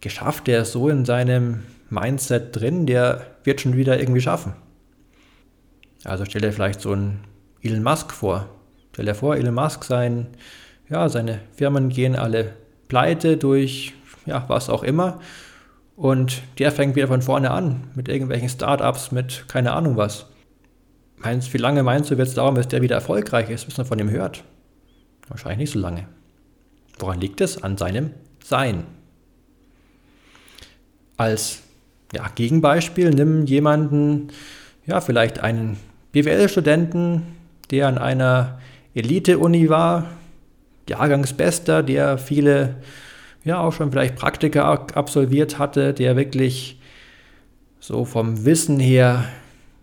geschafft, 0.00 0.46
der 0.46 0.62
ist 0.62 0.72
so 0.72 0.88
in 0.88 1.04
seinem 1.04 1.62
Mindset 1.90 2.54
drin, 2.54 2.86
der 2.86 3.26
wird 3.44 3.60
schon 3.60 3.76
wieder 3.76 3.98
irgendwie 3.98 4.20
schaffen. 4.20 4.54
Also 6.04 6.24
stell 6.24 6.42
dir 6.42 6.52
vielleicht 6.52 6.80
so 6.80 6.92
einen 6.92 7.20
Elon 7.62 7.82
Musk 7.82 8.12
vor. 8.12 8.48
Stell 8.92 9.06
dir 9.06 9.14
vor, 9.14 9.36
Elon 9.36 9.54
Musk, 9.54 9.84
sein, 9.84 10.28
ja, 10.88 11.08
seine 11.08 11.40
Firmen 11.54 11.88
gehen 11.88 12.16
alle 12.16 12.54
pleite 12.88 13.36
durch 13.36 13.94
ja, 14.28 14.44
was 14.48 14.68
auch 14.68 14.82
immer. 14.82 15.20
Und 15.98 16.42
der 16.60 16.70
fängt 16.70 16.94
wieder 16.94 17.08
von 17.08 17.22
vorne 17.22 17.50
an 17.50 17.90
mit 17.96 18.08
irgendwelchen 18.08 18.48
Startups, 18.48 19.10
mit 19.10 19.46
keine 19.48 19.72
Ahnung 19.72 19.96
was. 19.96 20.26
Meinst, 21.16 21.52
wie 21.52 21.58
lange 21.58 21.82
meinst 21.82 22.08
du, 22.08 22.16
wird 22.16 22.28
es 22.28 22.34
dauern, 22.34 22.54
bis 22.54 22.68
der 22.68 22.82
wieder 22.82 22.94
erfolgreich 22.94 23.50
ist, 23.50 23.64
bis 23.64 23.76
man 23.78 23.86
von 23.86 23.98
ihm 23.98 24.08
hört? 24.08 24.44
Wahrscheinlich 25.26 25.58
nicht 25.58 25.72
so 25.72 25.80
lange. 25.80 26.06
Woran 27.00 27.20
liegt 27.20 27.40
es? 27.40 27.60
An 27.64 27.76
seinem 27.76 28.12
Sein. 28.44 28.84
Als 31.16 31.62
ja, 32.14 32.28
Gegenbeispiel 32.32 33.10
nimm 33.10 33.46
jemanden, 33.46 34.28
ja, 34.86 35.00
vielleicht 35.00 35.40
einen 35.40 35.78
BWL-Studenten, 36.12 37.22
der 37.72 37.88
an 37.88 37.98
einer 37.98 38.60
Elite-Uni 38.94 39.68
war, 39.68 40.06
Jahrgangsbester, 40.88 41.82
der 41.82 42.18
viele, 42.18 42.76
ja, 43.48 43.60
auch 43.60 43.72
schon 43.72 43.90
vielleicht 43.90 44.16
Praktika 44.16 44.86
absolviert 44.94 45.58
hatte, 45.58 45.94
der 45.94 46.16
wirklich 46.16 46.78
so 47.80 48.04
vom 48.04 48.44
Wissen 48.44 48.78
her 48.78 49.24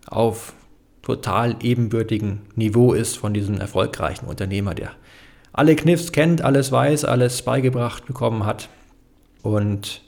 auf 0.06 0.54
total 1.02 1.56
ebenbürtigen 1.60 2.42
Niveau 2.54 2.92
ist 2.92 3.16
von 3.16 3.34
diesem 3.34 3.60
erfolgreichen 3.60 4.26
Unternehmer, 4.26 4.74
der 4.74 4.92
alle 5.52 5.74
Kniffs 5.74 6.12
kennt, 6.12 6.42
alles 6.42 6.70
weiß, 6.70 7.04
alles 7.06 7.42
beigebracht 7.42 8.06
bekommen 8.06 8.46
hat 8.46 8.68
und 9.42 10.02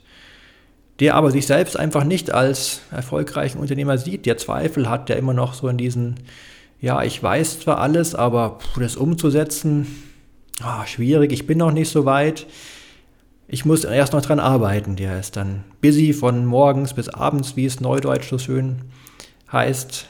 der 1.01 1.15
aber 1.15 1.31
sich 1.31 1.45
selbst 1.45 1.77
einfach 1.77 2.05
nicht 2.05 2.31
als 2.31 2.81
erfolgreichen 2.91 3.59
Unternehmer 3.59 3.97
sieht, 3.97 4.25
der 4.25 4.37
Zweifel 4.37 4.89
hat, 4.89 5.09
der 5.09 5.17
immer 5.17 5.33
noch 5.33 5.53
so 5.53 5.67
in 5.67 5.77
diesen, 5.77 6.15
ja, 6.79 7.03
ich 7.03 7.21
weiß 7.21 7.59
zwar 7.59 7.79
alles, 7.79 8.15
aber 8.15 8.59
das 8.77 8.95
umzusetzen, 8.95 9.87
oh, 10.63 10.85
schwierig, 10.85 11.33
ich 11.33 11.45
bin 11.45 11.57
noch 11.57 11.71
nicht 11.71 11.89
so 11.89 12.05
weit. 12.05 12.47
Ich 13.51 13.65
muss 13.65 13.83
erst 13.83 14.13
noch 14.13 14.21
dran 14.21 14.39
arbeiten. 14.39 14.95
Der 14.95 15.19
ist 15.19 15.35
dann 15.35 15.63
busy 15.81 16.13
von 16.13 16.45
morgens 16.45 16.93
bis 16.93 17.09
abends, 17.09 17.55
wie 17.55 17.65
es 17.65 17.81
neudeutsch 17.81 18.29
so 18.29 18.37
schön 18.37 18.83
heißt. 19.51 20.05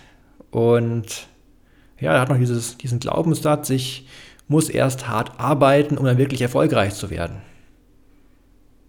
Und 0.52 1.28
ja, 2.00 2.14
er 2.14 2.20
hat 2.20 2.30
noch 2.30 2.38
dieses, 2.38 2.78
diesen 2.78 3.00
Glaubenssatz, 3.00 3.70
ich 3.70 4.08
muss 4.50 4.68
erst 4.68 5.08
hart 5.08 5.40
arbeiten, 5.40 5.98
um 5.98 6.04
dann 6.04 6.18
wirklich 6.18 6.42
erfolgreich 6.42 6.96
zu 6.96 7.10
werden. 7.10 7.38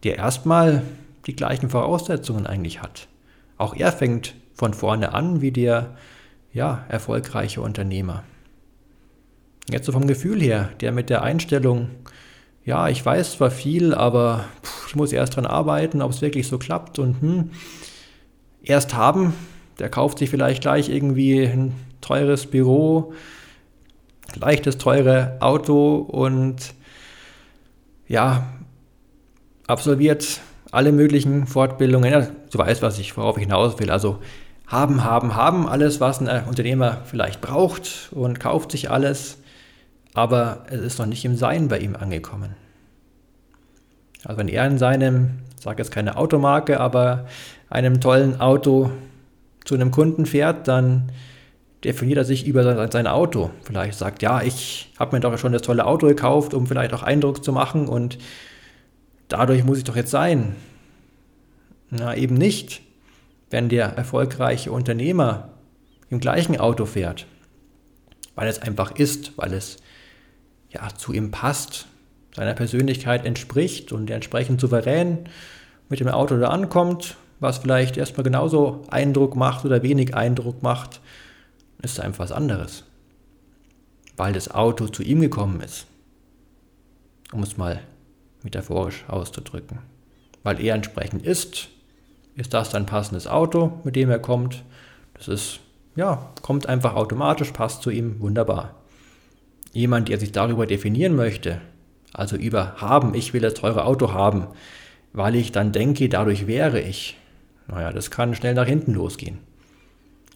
Der 0.03 0.17
erstmal 0.17 0.83
die 1.27 1.37
gleichen 1.37 1.71
Voraussetzungen 1.71 2.49
eigentlich 2.49 2.83
hat. 2.83 3.07
Auch 3.57 3.77
er 3.77 3.93
fängt 3.93 4.35
von 4.55 4.75
vorne 4.75 5.15
an 5.15 5.41
wie 5.43 5.53
der 5.53 5.97
ja, 6.53 6.85
erfolgreiche 6.89 7.61
Unternehmer. 7.61 8.25
Jetzt 9.71 9.87
so 9.87 9.93
vom 9.93 10.09
Gefühl 10.09 10.41
her, 10.43 10.71
der 10.81 10.91
mit 10.91 11.09
der 11.09 11.23
Einstellung, 11.23 11.91
ja, 12.65 12.89
ich 12.89 13.05
weiß 13.05 13.33
zwar 13.33 13.51
viel, 13.51 13.95
aber 13.95 14.45
pff, 14.63 14.89
ich 14.89 14.97
muss 14.97 15.13
erst 15.13 15.37
dran 15.37 15.47
arbeiten, 15.47 16.03
ob 16.03 16.13
es 16.13 16.23
wirklich 16.23 16.49
so 16.49 16.59
klappt 16.59 16.99
und 16.99 17.21
hm, 17.21 17.51
erst 18.63 18.95
haben, 18.95 19.35
der 19.79 19.89
kauft 19.89 20.19
sich 20.19 20.31
vielleicht 20.31 20.63
gleich 20.63 20.89
irgendwie 20.89 21.43
ein 21.45 21.75
teures 22.01 22.47
Büro, 22.47 23.13
leichtes, 24.35 24.79
teure 24.79 25.37
Auto 25.41 25.97
und 25.97 26.75
ja, 28.09 28.47
absolviert 29.67 30.41
alle 30.73 30.93
möglichen 30.93 31.47
Fortbildungen. 31.47 32.11
Ja, 32.11 32.29
du 32.51 32.59
weißt, 32.59 32.83
was 32.83 32.99
ich, 32.99 33.17
worauf 33.17 33.37
ich 33.37 33.45
hinaus 33.45 33.79
will. 33.79 33.91
Also 33.91 34.19
haben, 34.67 35.05
haben, 35.05 35.35
haben 35.35 35.69
alles, 35.69 36.01
was 36.01 36.21
ein 36.21 36.45
Unternehmer 36.45 37.03
vielleicht 37.05 37.41
braucht 37.41 38.09
und 38.13 38.39
kauft 38.39 38.73
sich 38.73 38.91
alles, 38.91 39.39
aber 40.15 40.65
es 40.71 40.81
ist 40.81 40.99
noch 40.99 41.07
nicht 41.07 41.25
im 41.25 41.37
Sein 41.37 41.69
bei 41.69 41.79
ihm 41.79 41.97
angekommen. 41.97 42.55
Also 44.25 44.39
wenn 44.39 44.49
er 44.49 44.67
in 44.67 44.79
seinem, 44.79 45.39
ich 45.57 45.63
sage 45.63 45.79
jetzt 45.79 45.93
keine 45.93 46.17
Automarke, 46.17 46.81
aber 46.81 47.27
einem 47.69 48.01
tollen 48.01 48.41
Auto 48.41 48.91
zu 49.65 49.75
einem 49.75 49.91
Kunden 49.91 50.27
fährt, 50.27 50.69
dann 50.69 51.13
definiert 51.85 52.19
er 52.19 52.25
sich 52.25 52.47
über 52.47 52.91
sein 52.91 53.07
Auto. 53.07 53.51
Vielleicht 53.63 53.99
sagt, 53.99 54.23
ja, 54.23 54.43
ich 54.43 54.93
habe 54.99 55.17
mir 55.17 55.21
doch 55.21 55.37
schon 55.39 55.53
das 55.53 55.63
tolle 55.63 55.87
Auto 55.87 56.07
gekauft, 56.07 56.53
um 56.53 56.67
vielleicht 56.67 56.93
auch 56.93 57.03
Eindruck 57.03 57.43
zu 57.43 57.53
machen 57.53 57.89
und 57.89 58.19
dadurch 59.29 59.65
muss 59.65 59.79
ich 59.79 59.85
doch 59.85 59.97
jetzt 59.97 60.11
sein. 60.11 60.57
Na, 61.89 62.15
eben 62.15 62.35
nicht, 62.35 62.83
wenn 63.49 63.69
der 63.69 63.87
erfolgreiche 63.87 64.71
Unternehmer 64.71 65.49
im 66.11 66.21
gleichen 66.21 66.59
Auto 66.59 66.85
fährt, 66.85 67.27
weil 68.35 68.49
es 68.49 68.61
einfach 68.61 68.93
ist, 68.93 69.37
weil 69.37 69.55
es 69.55 69.79
ja 70.71 70.89
zu 70.97 71.13
ihm 71.13 71.31
passt, 71.31 71.87
seiner 72.35 72.55
Persönlichkeit 72.55 73.27
entspricht 73.27 73.93
und 73.93 74.11
entsprechend 74.11 74.61
souverän 74.61 75.29
mit 75.89 76.01
dem 76.01 76.09
Auto 76.09 76.39
da 76.39 76.49
ankommt, 76.49 77.17
was 77.41 77.59
vielleicht 77.59 77.97
erstmal 77.97 78.25
genauso 78.25 78.85
Eindruck 78.91 79.35
macht 79.35 79.65
oder 79.65 79.83
wenig 79.83 80.15
Eindruck 80.15 80.63
macht 80.63 81.01
ist 81.83 82.01
einfach 82.01 82.25
was 82.25 82.33
anderes. 82.33 82.85
Weil 84.17 84.33
das 84.33 84.51
Auto 84.51 84.89
zu 84.89 85.03
ihm 85.03 85.21
gekommen 85.21 85.61
ist. 85.61 85.87
Um 87.33 87.43
es 87.43 87.57
mal 87.57 87.81
metaphorisch 88.43 89.05
auszudrücken. 89.09 89.79
Weil 90.43 90.61
er 90.61 90.75
entsprechend 90.75 91.25
ist, 91.25 91.69
ist 92.37 92.55
das 92.55 92.75
ein 92.75 92.87
passendes 92.87 93.27
Auto, 93.27 93.81
mit 93.85 93.97
dem 93.97 94.11
er 94.11 94.19
kommt. 94.19 94.63
Das 95.15 95.29
ist, 95.29 95.61
ja, 95.97 96.31
kommt 96.43 96.67
einfach 96.67 96.95
automatisch, 96.95 97.53
passt 97.53 97.83
zu 97.83 97.91
ihm, 97.91 98.21
wunderbar. 98.21 98.75
Jemand, 99.73 100.09
der 100.09 100.19
sich 100.19 100.33
darüber 100.33 100.67
definieren 100.67 101.15
möchte, 101.15 101.61
also 102.13 102.37
über 102.37 102.77
haben, 102.77 103.15
ich 103.15 103.33
will 103.33 103.41
das 103.41 103.55
teure 103.55 103.85
Auto 103.85 104.13
haben, 104.13 104.49
weil 105.13 105.37
ich 105.37 105.53
dann 105.53 105.73
denke, 105.73 106.09
dadurch 106.09 106.47
wäre 106.47 106.81
ich. 106.81 107.17
Naja, 107.69 107.93
das 107.93 108.11
kann 108.11 108.35
schnell 108.35 108.55
nach 108.55 108.67
hinten 108.67 108.95
losgehen. 108.95 109.39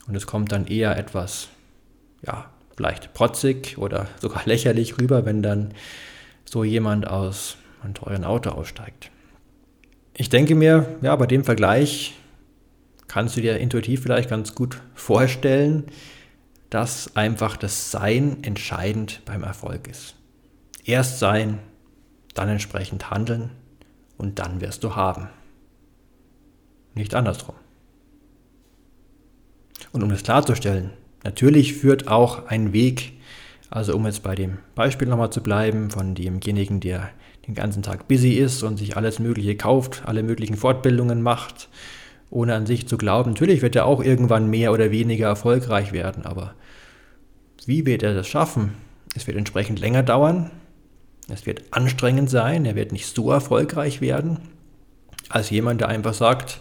Und 0.06 0.14
es 0.14 0.26
kommt 0.26 0.52
dann 0.52 0.66
eher 0.66 0.96
etwas 0.96 1.48
ja, 2.22 2.50
vielleicht 2.76 3.14
protzig 3.14 3.78
oder 3.78 4.06
sogar 4.20 4.42
lächerlich 4.44 4.98
rüber, 4.98 5.24
wenn 5.24 5.42
dann 5.42 5.74
so 6.44 6.64
jemand 6.64 7.06
aus 7.06 7.56
einem 7.82 7.94
teuren 7.94 8.24
Auto 8.24 8.50
aussteigt. 8.50 9.10
Ich 10.16 10.28
denke 10.28 10.54
mir, 10.54 10.86
ja, 11.02 11.16
bei 11.16 11.26
dem 11.26 11.44
Vergleich 11.44 12.14
kannst 13.08 13.36
du 13.36 13.40
dir 13.40 13.58
intuitiv 13.58 14.02
vielleicht 14.02 14.30
ganz 14.30 14.54
gut 14.54 14.80
vorstellen, 14.94 15.84
dass 16.74 17.14
einfach 17.14 17.56
das 17.56 17.92
Sein 17.92 18.38
entscheidend 18.42 19.22
beim 19.26 19.44
Erfolg 19.44 19.86
ist. 19.86 20.16
Erst 20.84 21.20
sein, 21.20 21.60
dann 22.34 22.48
entsprechend 22.48 23.12
handeln 23.12 23.50
und 24.18 24.40
dann 24.40 24.60
wirst 24.60 24.82
du 24.82 24.96
haben. 24.96 25.28
Nicht 26.94 27.14
andersrum. 27.14 27.54
Und 29.92 30.02
um 30.02 30.08
das 30.08 30.24
klarzustellen, 30.24 30.90
natürlich 31.22 31.74
führt 31.74 32.08
auch 32.08 32.48
ein 32.48 32.72
Weg, 32.72 33.12
also 33.70 33.94
um 33.94 34.04
jetzt 34.04 34.24
bei 34.24 34.34
dem 34.34 34.58
Beispiel 34.74 35.06
nochmal 35.06 35.30
zu 35.30 35.44
bleiben, 35.44 35.92
von 35.92 36.16
demjenigen, 36.16 36.80
der 36.80 37.10
den 37.46 37.54
ganzen 37.54 37.84
Tag 37.84 38.08
busy 38.08 38.32
ist 38.32 38.64
und 38.64 38.78
sich 38.78 38.96
alles 38.96 39.20
Mögliche 39.20 39.56
kauft, 39.56 40.02
alle 40.06 40.24
möglichen 40.24 40.56
Fortbildungen 40.56 41.22
macht, 41.22 41.68
ohne 42.34 42.54
an 42.54 42.66
sich 42.66 42.88
zu 42.88 42.98
glauben. 42.98 43.30
Natürlich 43.30 43.62
wird 43.62 43.76
er 43.76 43.86
auch 43.86 44.02
irgendwann 44.02 44.50
mehr 44.50 44.72
oder 44.72 44.90
weniger 44.90 45.28
erfolgreich 45.28 45.92
werden, 45.92 46.26
aber 46.26 46.54
wie 47.64 47.86
wird 47.86 48.02
er 48.02 48.12
das 48.12 48.26
schaffen? 48.26 48.74
Es 49.14 49.26
wird 49.26 49.38
entsprechend 49.38 49.78
länger 49.78 50.02
dauern, 50.02 50.50
es 51.28 51.46
wird 51.46 51.62
anstrengend 51.70 52.28
sein, 52.28 52.64
er 52.64 52.74
wird 52.74 52.92
nicht 52.92 53.06
so 53.06 53.30
erfolgreich 53.30 54.00
werden, 54.00 54.38
als 55.28 55.50
jemand, 55.50 55.80
der 55.80 55.88
einfach 55.88 56.12
sagt, 56.12 56.60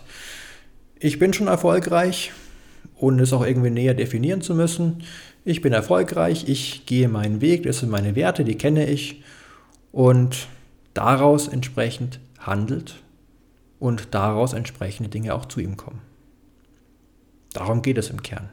ich 0.99 1.17
bin 1.17 1.33
schon 1.33 1.47
erfolgreich, 1.47 2.31
ohne 2.95 3.23
es 3.23 3.33
auch 3.33 3.45
irgendwie 3.45 3.71
näher 3.71 3.95
definieren 3.95 4.41
zu 4.41 4.53
müssen. 4.53 5.03
Ich 5.43 5.61
bin 5.61 5.73
erfolgreich, 5.73 6.47
ich 6.47 6.85
gehe 6.85 7.09
meinen 7.09 7.41
Weg, 7.41 7.63
das 7.63 7.79
sind 7.79 7.89
meine 7.89 8.15
Werte, 8.15 8.45
die 8.45 8.57
kenne 8.57 8.85
ich 8.87 9.23
und 9.91 10.47
daraus 10.93 11.47
entsprechend 11.47 12.19
handelt 12.39 13.03
und 13.83 14.13
daraus 14.13 14.53
entsprechende 14.53 15.09
Dinge 15.09 15.35
auch 15.35 15.43
zu 15.43 15.59
ihm 15.59 15.75
kommen. 15.75 15.99
Darum 17.51 17.81
geht 17.81 17.97
es 17.97 18.09
im 18.09 18.23
Kern. 18.23 18.47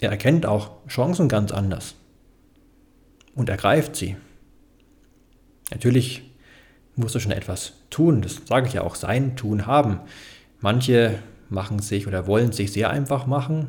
Er 0.00 0.08
erkennt 0.08 0.46
auch 0.46 0.70
Chancen 0.88 1.28
ganz 1.28 1.52
anders 1.52 1.94
und 3.34 3.50
ergreift 3.50 3.96
sie. 3.96 4.16
Natürlich 5.70 6.22
musst 6.96 7.16
du 7.16 7.20
schon 7.20 7.32
etwas 7.32 7.74
tun, 7.90 8.22
das 8.22 8.40
sage 8.46 8.66
ich 8.66 8.72
ja 8.72 8.82
auch, 8.82 8.94
sein 8.94 9.36
Tun 9.36 9.66
haben. 9.66 10.00
Manche 10.60 11.18
machen 11.50 11.80
sich 11.80 12.06
oder 12.06 12.26
wollen 12.26 12.52
sich 12.52 12.72
sehr 12.72 12.88
einfach 12.88 13.26
machen. 13.26 13.66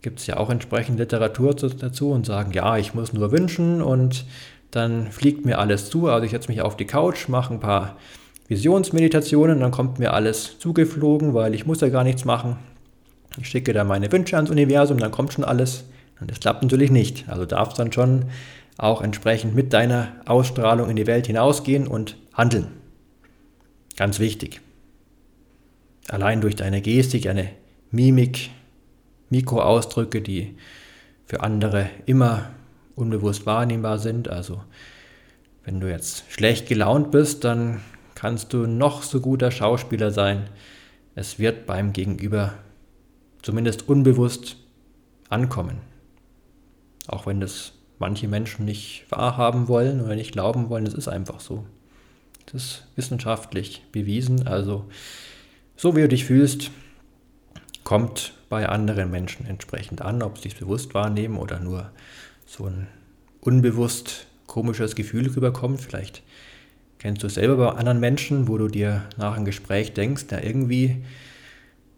Gibt 0.00 0.20
es 0.20 0.28
ja 0.28 0.36
auch 0.36 0.48
entsprechend 0.48 1.00
Literatur 1.00 1.56
dazu 1.56 2.12
und 2.12 2.24
sagen, 2.24 2.52
ja, 2.52 2.76
ich 2.76 2.94
muss 2.94 3.12
nur 3.12 3.32
wünschen 3.32 3.82
und 3.82 4.26
dann 4.70 5.10
fliegt 5.10 5.44
mir 5.44 5.58
alles 5.58 5.90
zu. 5.90 6.06
Also 6.06 6.24
ich 6.24 6.30
setze 6.30 6.48
mich 6.48 6.62
auf 6.62 6.76
die 6.76 6.86
Couch, 6.86 7.26
mache 7.26 7.52
ein 7.52 7.58
paar 7.58 7.96
Visionsmeditationen, 8.48 9.60
dann 9.60 9.70
kommt 9.70 9.98
mir 9.98 10.12
alles 10.12 10.58
zugeflogen, 10.58 11.34
weil 11.34 11.54
ich 11.54 11.66
muss 11.66 11.80
ja 11.80 11.88
gar 11.88 12.04
nichts 12.04 12.24
machen. 12.24 12.56
Ich 13.38 13.48
schicke 13.48 13.72
da 13.72 13.84
meine 13.84 14.10
Wünsche 14.12 14.36
ans 14.36 14.50
Universum, 14.50 14.98
dann 14.98 15.10
kommt 15.10 15.32
schon 15.32 15.44
alles. 15.44 15.84
Und 16.20 16.30
das 16.30 16.40
klappt 16.40 16.62
natürlich 16.62 16.90
nicht. 16.90 17.28
Also 17.28 17.44
darfst 17.44 17.78
dann 17.78 17.92
schon 17.92 18.26
auch 18.78 19.02
entsprechend 19.02 19.54
mit 19.54 19.72
deiner 19.72 20.08
Ausstrahlung 20.26 20.88
in 20.88 20.96
die 20.96 21.06
Welt 21.06 21.26
hinausgehen 21.26 21.86
und 21.86 22.16
handeln. 22.32 22.68
Ganz 23.96 24.18
wichtig. 24.18 24.60
Allein 26.08 26.40
durch 26.40 26.56
deine 26.56 26.80
Gestik, 26.82 27.22
deine 27.22 27.50
Mimik, 27.90 28.50
Mikroausdrücke, 29.30 30.20
die 30.20 30.56
für 31.24 31.40
andere 31.40 31.88
immer 32.04 32.50
unbewusst 32.94 33.46
wahrnehmbar 33.46 33.98
sind. 33.98 34.28
Also 34.28 34.62
wenn 35.64 35.80
du 35.80 35.90
jetzt 35.90 36.24
schlecht 36.28 36.68
gelaunt 36.68 37.10
bist, 37.10 37.44
dann 37.44 37.80
kannst 38.16 38.52
du 38.52 38.66
noch 38.66 39.04
so 39.04 39.20
guter 39.20 39.52
Schauspieler 39.52 40.10
sein. 40.10 40.48
Es 41.14 41.38
wird 41.38 41.66
beim 41.66 41.92
Gegenüber 41.92 42.54
zumindest 43.42 43.88
unbewusst 43.88 44.56
ankommen. 45.28 45.78
Auch 47.06 47.26
wenn 47.26 47.40
das 47.40 47.72
manche 47.98 48.26
Menschen 48.26 48.64
nicht 48.64 49.04
wahrhaben 49.10 49.68
wollen 49.68 50.00
oder 50.00 50.16
nicht 50.16 50.32
glauben 50.32 50.68
wollen, 50.68 50.84
das 50.84 50.94
ist 50.94 51.06
einfach 51.06 51.38
so. 51.38 51.64
Das 52.46 52.62
ist 52.62 52.86
wissenschaftlich 52.96 53.84
bewiesen. 53.92 54.46
Also 54.46 54.86
so 55.76 55.94
wie 55.94 56.00
du 56.00 56.08
dich 56.08 56.24
fühlst, 56.24 56.70
kommt 57.84 58.32
bei 58.48 58.68
anderen 58.68 59.10
Menschen 59.10 59.46
entsprechend 59.46 60.00
an, 60.02 60.22
ob 60.22 60.38
sie 60.38 60.48
es 60.48 60.54
bewusst 60.54 60.94
wahrnehmen 60.94 61.36
oder 61.36 61.60
nur 61.60 61.90
so 62.46 62.64
ein 62.66 62.88
unbewusst 63.40 64.26
komisches 64.46 64.94
Gefühl 64.94 65.28
rüberkommt. 65.28 65.80
Vielleicht 65.80 66.22
kennst 67.06 67.22
du 67.22 67.28
es 67.28 67.34
selber 67.34 67.56
bei 67.56 67.70
anderen 67.78 68.00
Menschen, 68.00 68.48
wo 68.48 68.58
du 68.58 68.66
dir 68.66 69.04
nach 69.16 69.36
einem 69.36 69.44
Gespräch 69.44 69.92
denkst, 69.92 70.24
ja 70.32 70.40
irgendwie, 70.40 71.04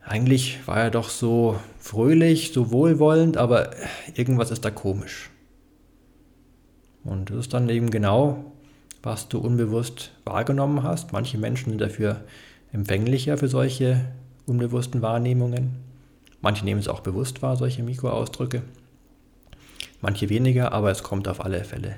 eigentlich 0.05 0.59
war 0.67 0.77
er 0.77 0.91
doch 0.91 1.09
so 1.09 1.59
fröhlich, 1.79 2.53
so 2.53 2.71
wohlwollend, 2.73 3.39
aber 3.39 3.71
irgendwas 4.15 4.51
ist 4.51 4.67
da 4.67 4.71
komisch. 4.71 5.31
Und 7.05 7.31
das 7.31 7.39
ist 7.39 7.55
dann 7.55 7.71
eben 7.71 7.89
genau, 7.89 8.53
was 9.03 9.31
du 9.31 9.39
unbewusst 9.39 10.13
wahrgenommen 10.27 10.83
hast. 10.83 11.11
Manche 11.11 11.39
Menschen 11.39 11.71
sind 11.71 11.81
dafür 11.81 12.21
empfänglicher 12.75 13.39
für 13.39 13.49
solche 13.49 14.05
unbewussten 14.45 15.01
Wahrnehmungen. 15.01 15.77
Manche 16.43 16.67
nehmen 16.67 16.81
es 16.81 16.89
auch 16.89 17.01
bewusst 17.01 17.41
wahr, 17.41 17.57
solche 17.57 17.83
Mikroausdrücke. 17.83 18.61
Manche 20.03 20.29
weniger, 20.29 20.73
aber 20.73 20.91
es 20.91 21.03
kommt 21.03 21.29
auf 21.29 21.43
alle 21.43 21.65
Fälle 21.65 21.97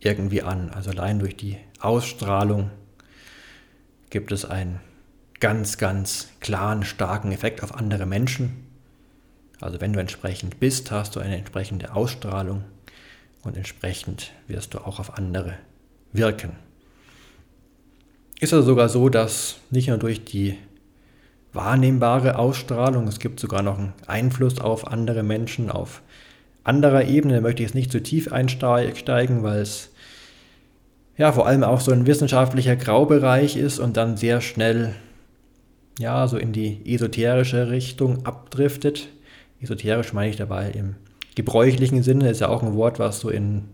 irgendwie 0.00 0.42
an. 0.42 0.70
Also 0.70 0.90
allein 0.90 1.18
durch 1.18 1.36
die 1.36 1.56
Ausstrahlung 1.80 2.70
gibt 4.10 4.32
es 4.32 4.44
einen 4.44 4.80
ganz, 5.38 5.78
ganz 5.78 6.28
klaren, 6.40 6.84
starken 6.84 7.32
Effekt 7.32 7.62
auf 7.62 7.74
andere 7.74 8.06
Menschen. 8.06 8.66
Also 9.60 9.80
wenn 9.80 9.92
du 9.92 10.00
entsprechend 10.00 10.60
bist, 10.60 10.90
hast 10.90 11.16
du 11.16 11.20
eine 11.20 11.36
entsprechende 11.36 11.94
Ausstrahlung 11.94 12.64
und 13.42 13.56
entsprechend 13.56 14.32
wirst 14.46 14.74
du 14.74 14.78
auch 14.78 14.98
auf 14.98 15.16
andere 15.16 15.54
wirken. 16.12 16.56
Ist 18.40 18.54
also 18.54 18.66
sogar 18.66 18.88
so, 18.88 19.08
dass 19.08 19.56
nicht 19.70 19.88
nur 19.88 19.98
durch 19.98 20.24
die 20.24 20.56
wahrnehmbare 21.52 22.38
Ausstrahlung, 22.38 23.06
es 23.06 23.18
gibt 23.18 23.40
sogar 23.40 23.62
noch 23.62 23.78
einen 23.78 23.92
Einfluss 24.06 24.60
auf 24.60 24.86
andere 24.86 25.22
Menschen, 25.22 25.70
auf 25.70 26.00
anderer 26.64 27.04
Ebene, 27.04 27.34
da 27.34 27.40
möchte 27.40 27.62
ich 27.62 27.68
jetzt 27.68 27.74
nicht 27.74 27.92
zu 27.92 28.02
tief 28.02 28.32
einsteigen, 28.32 29.42
weil 29.42 29.60
es 29.60 29.90
ja 31.16 31.32
vor 31.32 31.46
allem 31.46 31.64
auch 31.64 31.80
so 31.80 31.92
ein 31.92 32.06
wissenschaftlicher 32.06 32.76
Graubereich 32.76 33.56
ist 33.56 33.78
und 33.78 33.96
dann 33.96 34.16
sehr 34.16 34.40
schnell 34.40 34.94
ja 35.98 36.26
so 36.28 36.38
in 36.38 36.52
die 36.52 36.80
esoterische 36.86 37.70
Richtung 37.70 38.24
abdriftet. 38.24 39.08
Esoterisch 39.60 40.12
meine 40.12 40.30
ich 40.30 40.36
dabei 40.36 40.70
im 40.70 40.96
gebräuchlichen 41.34 42.02
Sinne, 42.02 42.30
ist 42.30 42.40
ja 42.40 42.48
auch 42.48 42.62
ein 42.62 42.74
Wort, 42.74 42.98
was 42.98 43.20
so 43.20 43.28
in 43.28 43.64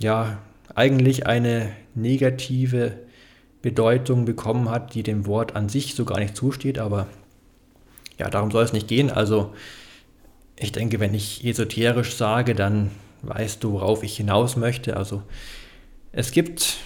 ja 0.00 0.38
eigentlich 0.74 1.26
eine 1.26 1.70
negative 1.94 2.92
Bedeutung 3.62 4.24
bekommen 4.24 4.70
hat, 4.70 4.94
die 4.94 5.02
dem 5.02 5.26
Wort 5.26 5.56
an 5.56 5.68
sich 5.68 5.94
so 5.94 6.04
gar 6.04 6.18
nicht 6.18 6.36
zusteht, 6.36 6.78
aber 6.78 7.06
ja, 8.18 8.28
darum 8.30 8.50
soll 8.50 8.64
es 8.64 8.72
nicht 8.72 8.88
gehen. 8.88 9.10
Also 9.10 9.54
ich 10.58 10.72
denke, 10.72 11.00
wenn 11.00 11.14
ich 11.14 11.44
esoterisch 11.44 12.14
sage, 12.14 12.54
dann 12.54 12.90
weißt 13.22 13.62
du, 13.62 13.72
worauf 13.72 14.02
ich 14.02 14.16
hinaus 14.16 14.56
möchte. 14.56 14.96
Also 14.96 15.22
es 16.12 16.30
gibt 16.30 16.78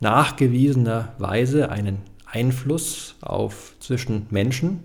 nachgewiesenerweise 0.00 1.70
einen 1.70 2.02
Einfluss 2.26 3.14
auf 3.22 3.74
zwischen 3.80 4.26
Menschen, 4.30 4.80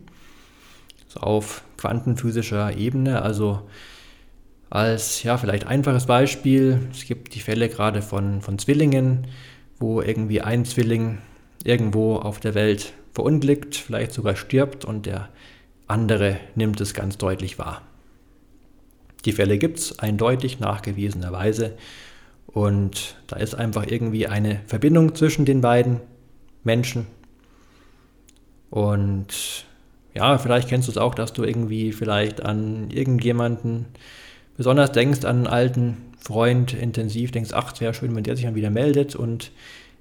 also 1.06 1.20
auf 1.20 1.63
quantenphysischer 1.78 2.78
Ebene. 2.78 3.22
Also 3.22 3.67
als 4.70 5.24
ja 5.24 5.38
vielleicht 5.38 5.67
einfaches 5.67 6.06
Beispiel, 6.06 6.80
es 6.91 7.06
gibt 7.06 7.36
die 7.36 7.41
Fälle 7.41 7.67
gerade 7.67 8.02
von, 8.02 8.41
von 8.41 8.58
Zwillingen, 8.58 9.28
wo 9.80 10.02
irgendwie 10.02 10.41
ein 10.41 10.63
Zwilling 10.63 11.17
irgendwo 11.63 12.15
auf 12.15 12.39
der 12.39 12.56
Welt 12.56 12.94
verunglückt, 13.13 13.76
vielleicht 13.76 14.13
sogar 14.13 14.38
stirbt 14.38 14.86
und 14.86 15.06
der 15.06 15.28
andere 15.88 16.38
nimmt 16.56 16.80
es 16.80 16.94
ganz 16.94 17.17
deutlich 17.17 17.60
wahr. 17.60 17.82
Die 19.26 19.32
Fälle 19.32 19.58
gibt 19.58 19.80
es 19.80 20.00
eindeutig 20.00 20.60
nachgewiesenerweise. 20.60 21.74
Und 22.48 23.16
da 23.28 23.38
ist 23.38 23.56
einfach 23.56 23.88
irgendwie 23.88 24.28
eine 24.28 24.60
Verbindung 24.68 25.16
zwischen 25.16 25.46
den 25.46 25.62
beiden 25.62 26.02
Menschen. 26.64 27.08
Und 28.70 29.66
ja, 30.14 30.38
vielleicht 30.38 30.68
kennst 30.68 30.88
du 30.88 30.92
es 30.92 30.98
auch, 30.98 31.16
dass 31.16 31.34
du 31.34 31.44
irgendwie 31.44 31.92
vielleicht 31.94 32.44
an 32.44 32.90
irgendjemanden 32.90 33.86
besonders 34.58 34.92
denkst, 34.92 35.24
an 35.24 35.38
einen 35.38 35.48
alten 35.48 35.98
Freund 36.20 36.74
intensiv, 36.74 37.32
denkst, 37.32 37.52
ach, 37.54 37.80
wäre 37.80 37.94
schön, 37.94 38.16
wenn 38.16 38.24
der 38.24 38.36
sich 38.36 38.46
dann 38.46 38.56
wieder 38.56 38.70
meldet. 38.70 39.16
Und 39.16 39.52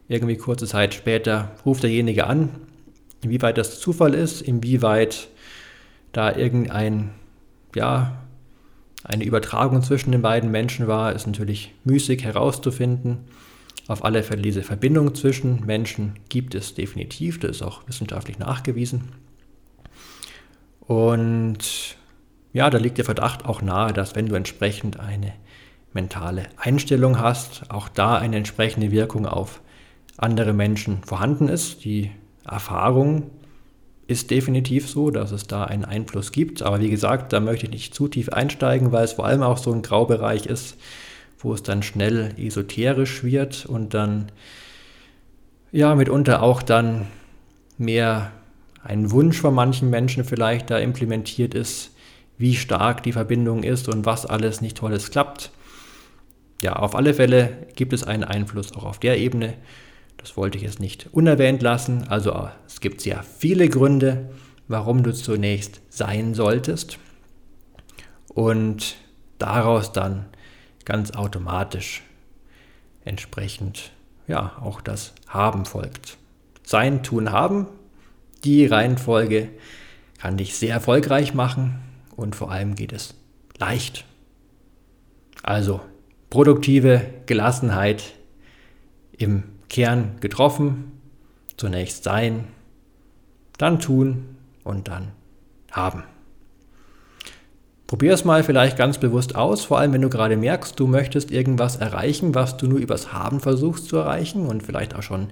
irgendwie 0.09 0.37
kurze 0.37 0.67
Zeit 0.67 0.95
später 0.95 1.53
ruft 1.65 1.85
derjenige 1.85 2.27
an, 2.27 2.51
inwieweit 3.23 3.59
das 3.59 3.79
Zufall 3.79 4.15
ist, 4.15 4.43
inwieweit 4.43 5.29
da 6.13 6.35
irgendein, 6.35 7.11
ja, 7.77 8.21
eine 9.05 9.25
Übertragung 9.25 9.83
zwischen 9.83 10.13
den 10.13 10.23
beiden 10.23 10.51
Menschen 10.51 10.87
war, 10.87 11.13
ist 11.13 11.27
natürlich 11.27 11.75
müßig 11.85 12.25
herauszufinden. 12.25 13.19
Auf 13.89 14.05
alle 14.05 14.23
Fälle 14.23 14.43
diese 14.43 14.63
Verbindung 14.63 15.15
zwischen 15.15 15.65
Menschen 15.67 16.15
gibt 16.29 16.55
es 16.55 16.75
definitiv, 16.75 17.41
das 17.41 17.53
ist 17.53 17.63
auch 17.63 17.87
wissenschaftlich 17.89 18.39
nachgewiesen. 18.39 19.13
Und 20.81 21.97
ja, 22.53 22.69
da 22.69 22.79
liegt 22.79 22.99
der 22.99 23.05
Verdacht 23.05 23.45
auch 23.45 23.63
nahe, 23.63 23.93
dass 23.93 24.17
wenn 24.17 24.27
du 24.27 24.35
entsprechend 24.35 24.99
eine 25.01 25.33
mentale 25.93 26.45
Einstellung 26.57 27.19
hast, 27.19 27.71
auch 27.71 27.89
da 27.89 28.17
eine 28.17 28.37
entsprechende 28.37 28.91
Wirkung 28.91 29.27
auf 29.27 29.61
andere 30.17 30.53
Menschen 30.53 31.03
vorhanden 31.03 31.49
ist. 31.49 31.85
Die 31.85 32.11
Erfahrung 32.45 33.31
ist 34.11 34.33
definitiv 34.33 34.91
so, 34.91 35.11
dass 35.11 35.31
es 35.31 35.47
da 35.47 35.65
einen 35.65 35.85
Einfluss 35.85 36.33
gibt. 36.33 36.63
Aber 36.63 36.81
wie 36.81 36.91
gesagt, 36.91 37.33
da 37.33 37.39
möchte 37.39 37.67
ich 37.67 37.73
nicht 37.73 37.95
zu 37.95 38.09
tief 38.09 38.29
einsteigen, 38.31 38.91
weil 38.91 39.05
es 39.05 39.13
vor 39.13 39.25
allem 39.25 39.43
auch 39.43 39.57
so 39.57 39.73
ein 39.73 39.83
Graubereich 39.83 40.47
ist, 40.47 40.77
wo 41.39 41.55
es 41.55 41.63
dann 41.63 41.85
schnell 41.85 42.35
esoterisch 42.37 43.23
wird 43.23 43.67
und 43.67 43.95
dann 43.95 44.33
ja 45.71 45.95
mitunter 45.95 46.43
auch 46.43 46.61
dann 46.61 47.07
mehr 47.79 48.33
ein 48.83 49.13
Wunsch 49.13 49.41
von 49.41 49.55
manchen 49.55 49.91
Menschen 49.91 50.25
vielleicht 50.25 50.71
da 50.71 50.79
implementiert 50.79 51.55
ist, 51.55 51.93
wie 52.37 52.57
stark 52.57 53.05
die 53.05 53.13
Verbindung 53.13 53.63
ist 53.63 53.89
und 53.89 54.07
was 54.07 54.27
alles 54.27 54.61
nicht 54.61 54.79
tolles 54.79 55.13
klappt. 55.13 55.53
Ja, 56.63 56.75
auf 56.75 56.97
alle 56.97 57.15
Fälle 57.15 57.69
gibt 57.77 57.93
es 57.93 58.03
einen 58.03 58.25
Einfluss 58.25 58.75
auch 58.75 58.85
auf 58.85 58.99
der 58.99 59.19
Ebene. 59.19 59.55
Das 60.21 60.37
wollte 60.37 60.59
ich 60.59 60.65
jetzt 60.65 60.81
nicht 60.81 61.09
unerwähnt 61.13 61.63
lassen. 61.63 62.07
Also 62.09 62.49
es 62.67 62.81
gibt 62.81 63.01
sehr 63.01 63.23
viele 63.23 63.69
Gründe, 63.69 64.31
warum 64.69 65.03
du 65.03 65.15
zunächst 65.15 65.81
sein 65.89 66.35
solltest 66.35 66.99
und 68.29 68.97
daraus 69.39 69.93
dann 69.93 70.27
ganz 70.85 71.13
automatisch 71.13 72.03
entsprechend 73.05 73.93
ja 74.27 74.53
auch 74.61 74.81
das 74.81 75.15
Haben 75.27 75.65
folgt. 75.65 76.19
Sein, 76.63 77.03
tun, 77.03 77.33
haben. 77.33 77.67
Die 78.45 78.67
Reihenfolge 78.67 79.49
kann 80.19 80.37
dich 80.37 80.55
sehr 80.55 80.75
erfolgreich 80.75 81.35
machen 81.35 81.81
und 82.15 82.37
vor 82.37 82.51
allem 82.51 82.75
geht 82.75 82.93
es 82.93 83.15
leicht. 83.59 84.05
Also 85.43 85.81
produktive 86.29 87.03
Gelassenheit 87.27 88.15
im 89.17 89.43
Kern 89.71 90.17
getroffen. 90.21 90.93
Zunächst 91.57 92.05
sein, 92.05 92.45
dann 93.57 93.81
tun 93.81 94.37
und 94.65 94.89
dann 94.89 95.13
haben. 95.71 96.05
Probier 97.87 98.15
es 98.15 98.25
mal 98.25 98.45
vielleicht 98.45 98.77
ganz 98.77 98.99
bewusst 98.99 99.35
aus, 99.35 99.65
vor 99.65 99.79
allem 99.79 99.93
wenn 99.93 100.03
du 100.03 100.09
gerade 100.09 100.37
merkst, 100.37 100.79
du 100.79 100.87
möchtest 100.87 101.31
irgendwas 101.31 101.77
erreichen, 101.77 102.35
was 102.35 102.57
du 102.57 102.67
nur 102.67 102.79
übers 102.79 103.13
Haben 103.13 103.41
versuchst 103.41 103.89
zu 103.89 103.97
erreichen 103.97 104.47
und 104.47 104.63
vielleicht 104.63 104.95
auch 104.95 105.03
schon 105.03 105.31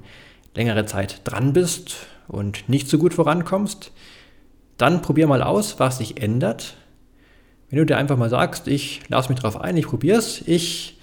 längere 0.55 0.85
Zeit 0.85 1.21
dran 1.25 1.53
bist 1.53 2.07
und 2.27 2.69
nicht 2.69 2.89
so 2.89 2.99
gut 2.99 3.15
vorankommst. 3.15 3.93
Dann 4.77 5.03
probier 5.03 5.27
mal 5.27 5.43
aus, 5.43 5.79
was 5.79 5.99
sich 5.99 6.21
ändert. 6.21 6.75
Wenn 7.71 7.79
du 7.79 7.87
dir 7.87 7.97
einfach 7.97 8.17
mal 8.17 8.31
sagst, 8.31 8.67
ich 8.67 9.03
lasse 9.09 9.29
mich 9.31 9.41
darauf 9.41 9.61
ein, 9.61 9.77
ich 9.77 9.87
probiere 9.87 10.19
es, 10.19 10.43
ich 10.47 10.99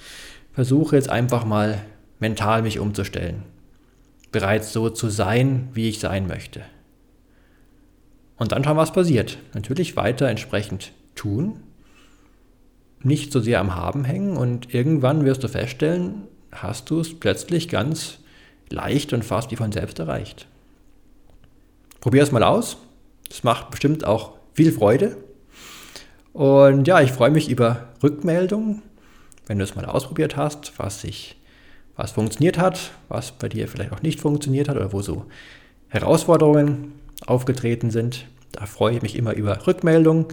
versuche 0.52 0.98
jetzt 0.98 1.10
einfach 1.10 1.46
mal 1.46 1.82
mental 2.20 2.62
mich 2.62 2.80
umzustellen, 2.80 3.44
bereits 4.32 4.74
so 4.74 4.90
zu 4.90 5.10
sein, 5.10 5.70
wie 5.74 5.90
ich 5.90 6.00
sein 6.00 6.28
möchte. 6.28 6.62
Und 8.38 8.52
dann 8.52 8.64
schauen, 8.64 8.78
was 8.78 8.94
passiert. 8.94 9.38
Natürlich 9.54 9.96
weiter 9.96 10.28
entsprechend 10.28 10.92
tun, 11.16 11.62
nicht 13.02 13.32
so 13.32 13.40
sehr 13.40 13.60
am 13.60 13.76
Haben 13.76 14.04
hängen 14.04 14.36
und 14.36 14.74
irgendwann 14.74 15.26
wirst 15.26 15.44
du 15.44 15.48
feststellen, 15.48 16.28
hast 16.52 16.90
du 16.90 17.00
es 17.00 17.18
plötzlich 17.20 17.70
ganz 17.70 18.20
leicht 18.70 19.14
und 19.14 19.24
fast 19.24 19.52
wie 19.52 19.56
von 19.56 19.72
selbst 19.72 20.00
erreicht. 20.00 20.48
Probier 22.02 22.24
es 22.24 22.32
mal 22.32 22.44
aus. 22.44 22.78
Es 23.30 23.44
macht 23.44 23.72
bestimmt 23.72 24.06
auch 24.06 24.34
viel 24.54 24.72
Freude. 24.72 25.18
Und 26.34 26.88
ja, 26.88 27.02
ich 27.02 27.12
freue 27.12 27.32
mich 27.32 27.50
über 27.50 27.88
Rückmeldungen, 28.04 28.82
wenn 29.48 29.58
du 29.58 29.64
es 29.64 29.76
mal 29.76 29.86
ausprobiert 29.86 30.36
hast, 30.36 30.74
was 30.78 31.02
sich 31.02 31.38
was 31.96 32.12
funktioniert 32.12 32.58
hat, 32.58 32.92
was 33.08 33.32
bei 33.32 33.50
dir 33.50 33.68
vielleicht 33.68 33.92
auch 33.92 34.02
nicht 34.02 34.20
funktioniert 34.20 34.70
hat 34.70 34.76
oder 34.76 34.94
wo 34.94 35.02
so 35.02 35.26
Herausforderungen 35.90 36.94
aufgetreten 37.26 37.92
sind. 37.92 38.26
Da 38.52 38.66
freue 38.66 38.96
ich 38.96 39.02
mich 39.02 39.16
immer 39.16 39.34
über 39.34 39.66
Rückmeldungen. 39.66 40.26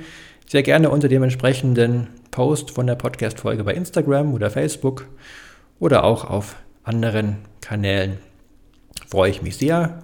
Sehr 0.46 0.62
gerne 0.62 0.90
unter 0.90 1.08
dem 1.08 1.22
entsprechenden 1.22 2.08
Post 2.30 2.70
von 2.70 2.86
der 2.86 2.94
Podcast-Folge 2.94 3.64
bei 3.64 3.74
Instagram 3.74 4.34
oder 4.34 4.50
Facebook 4.50 5.06
oder 5.78 6.04
auch 6.04 6.28
auf 6.28 6.56
anderen 6.84 7.38
Kanälen. 7.60 8.18
Freue 9.06 9.30
ich 9.30 9.42
mich 9.42 9.56
sehr. 9.56 10.02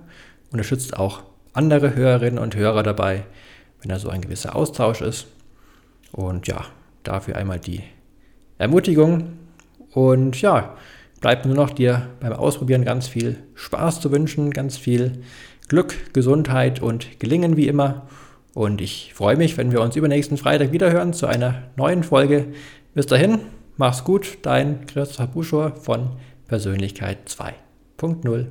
Unterstützt 0.50 0.96
auch 0.96 1.22
andere 1.52 1.94
Hörerinnen 1.94 2.38
und 2.38 2.56
Hörer 2.56 2.82
dabei, 2.82 3.24
wenn 3.80 3.88
da 3.88 3.98
so 3.98 4.08
ein 4.08 4.20
gewisser 4.20 4.54
Austausch 4.54 5.00
ist. 5.00 5.26
Und 6.12 6.46
ja, 6.46 6.64
dafür 7.02 7.36
einmal 7.36 7.58
die 7.58 7.82
Ermutigung. 8.58 9.38
Und 9.92 10.40
ja, 10.40 10.76
bleibt 11.20 11.46
nur 11.46 11.54
noch 11.54 11.70
dir 11.70 12.08
beim 12.20 12.32
Ausprobieren 12.32 12.84
ganz 12.84 13.08
viel 13.08 13.38
Spaß 13.54 14.00
zu 14.00 14.12
wünschen, 14.12 14.50
ganz 14.50 14.76
viel 14.76 15.22
Glück, 15.68 16.12
Gesundheit 16.12 16.80
und 16.80 17.20
Gelingen 17.20 17.56
wie 17.56 17.68
immer. 17.68 18.06
Und 18.54 18.80
ich 18.80 19.12
freue 19.14 19.36
mich, 19.36 19.56
wenn 19.56 19.72
wir 19.72 19.80
uns 19.80 19.96
übernächsten 19.96 20.36
Freitag 20.36 20.72
wiederhören 20.72 21.12
zu 21.12 21.26
einer 21.26 21.64
neuen 21.76 22.02
Folge. 22.02 22.46
Bis 22.94 23.06
dahin, 23.06 23.40
mach's 23.76 24.04
gut, 24.04 24.38
dein 24.42 24.86
Christopher 24.86 25.26
Buschor 25.26 25.76
von 25.76 26.10
Persönlichkeit 26.46 27.18
2.0. 27.28 28.46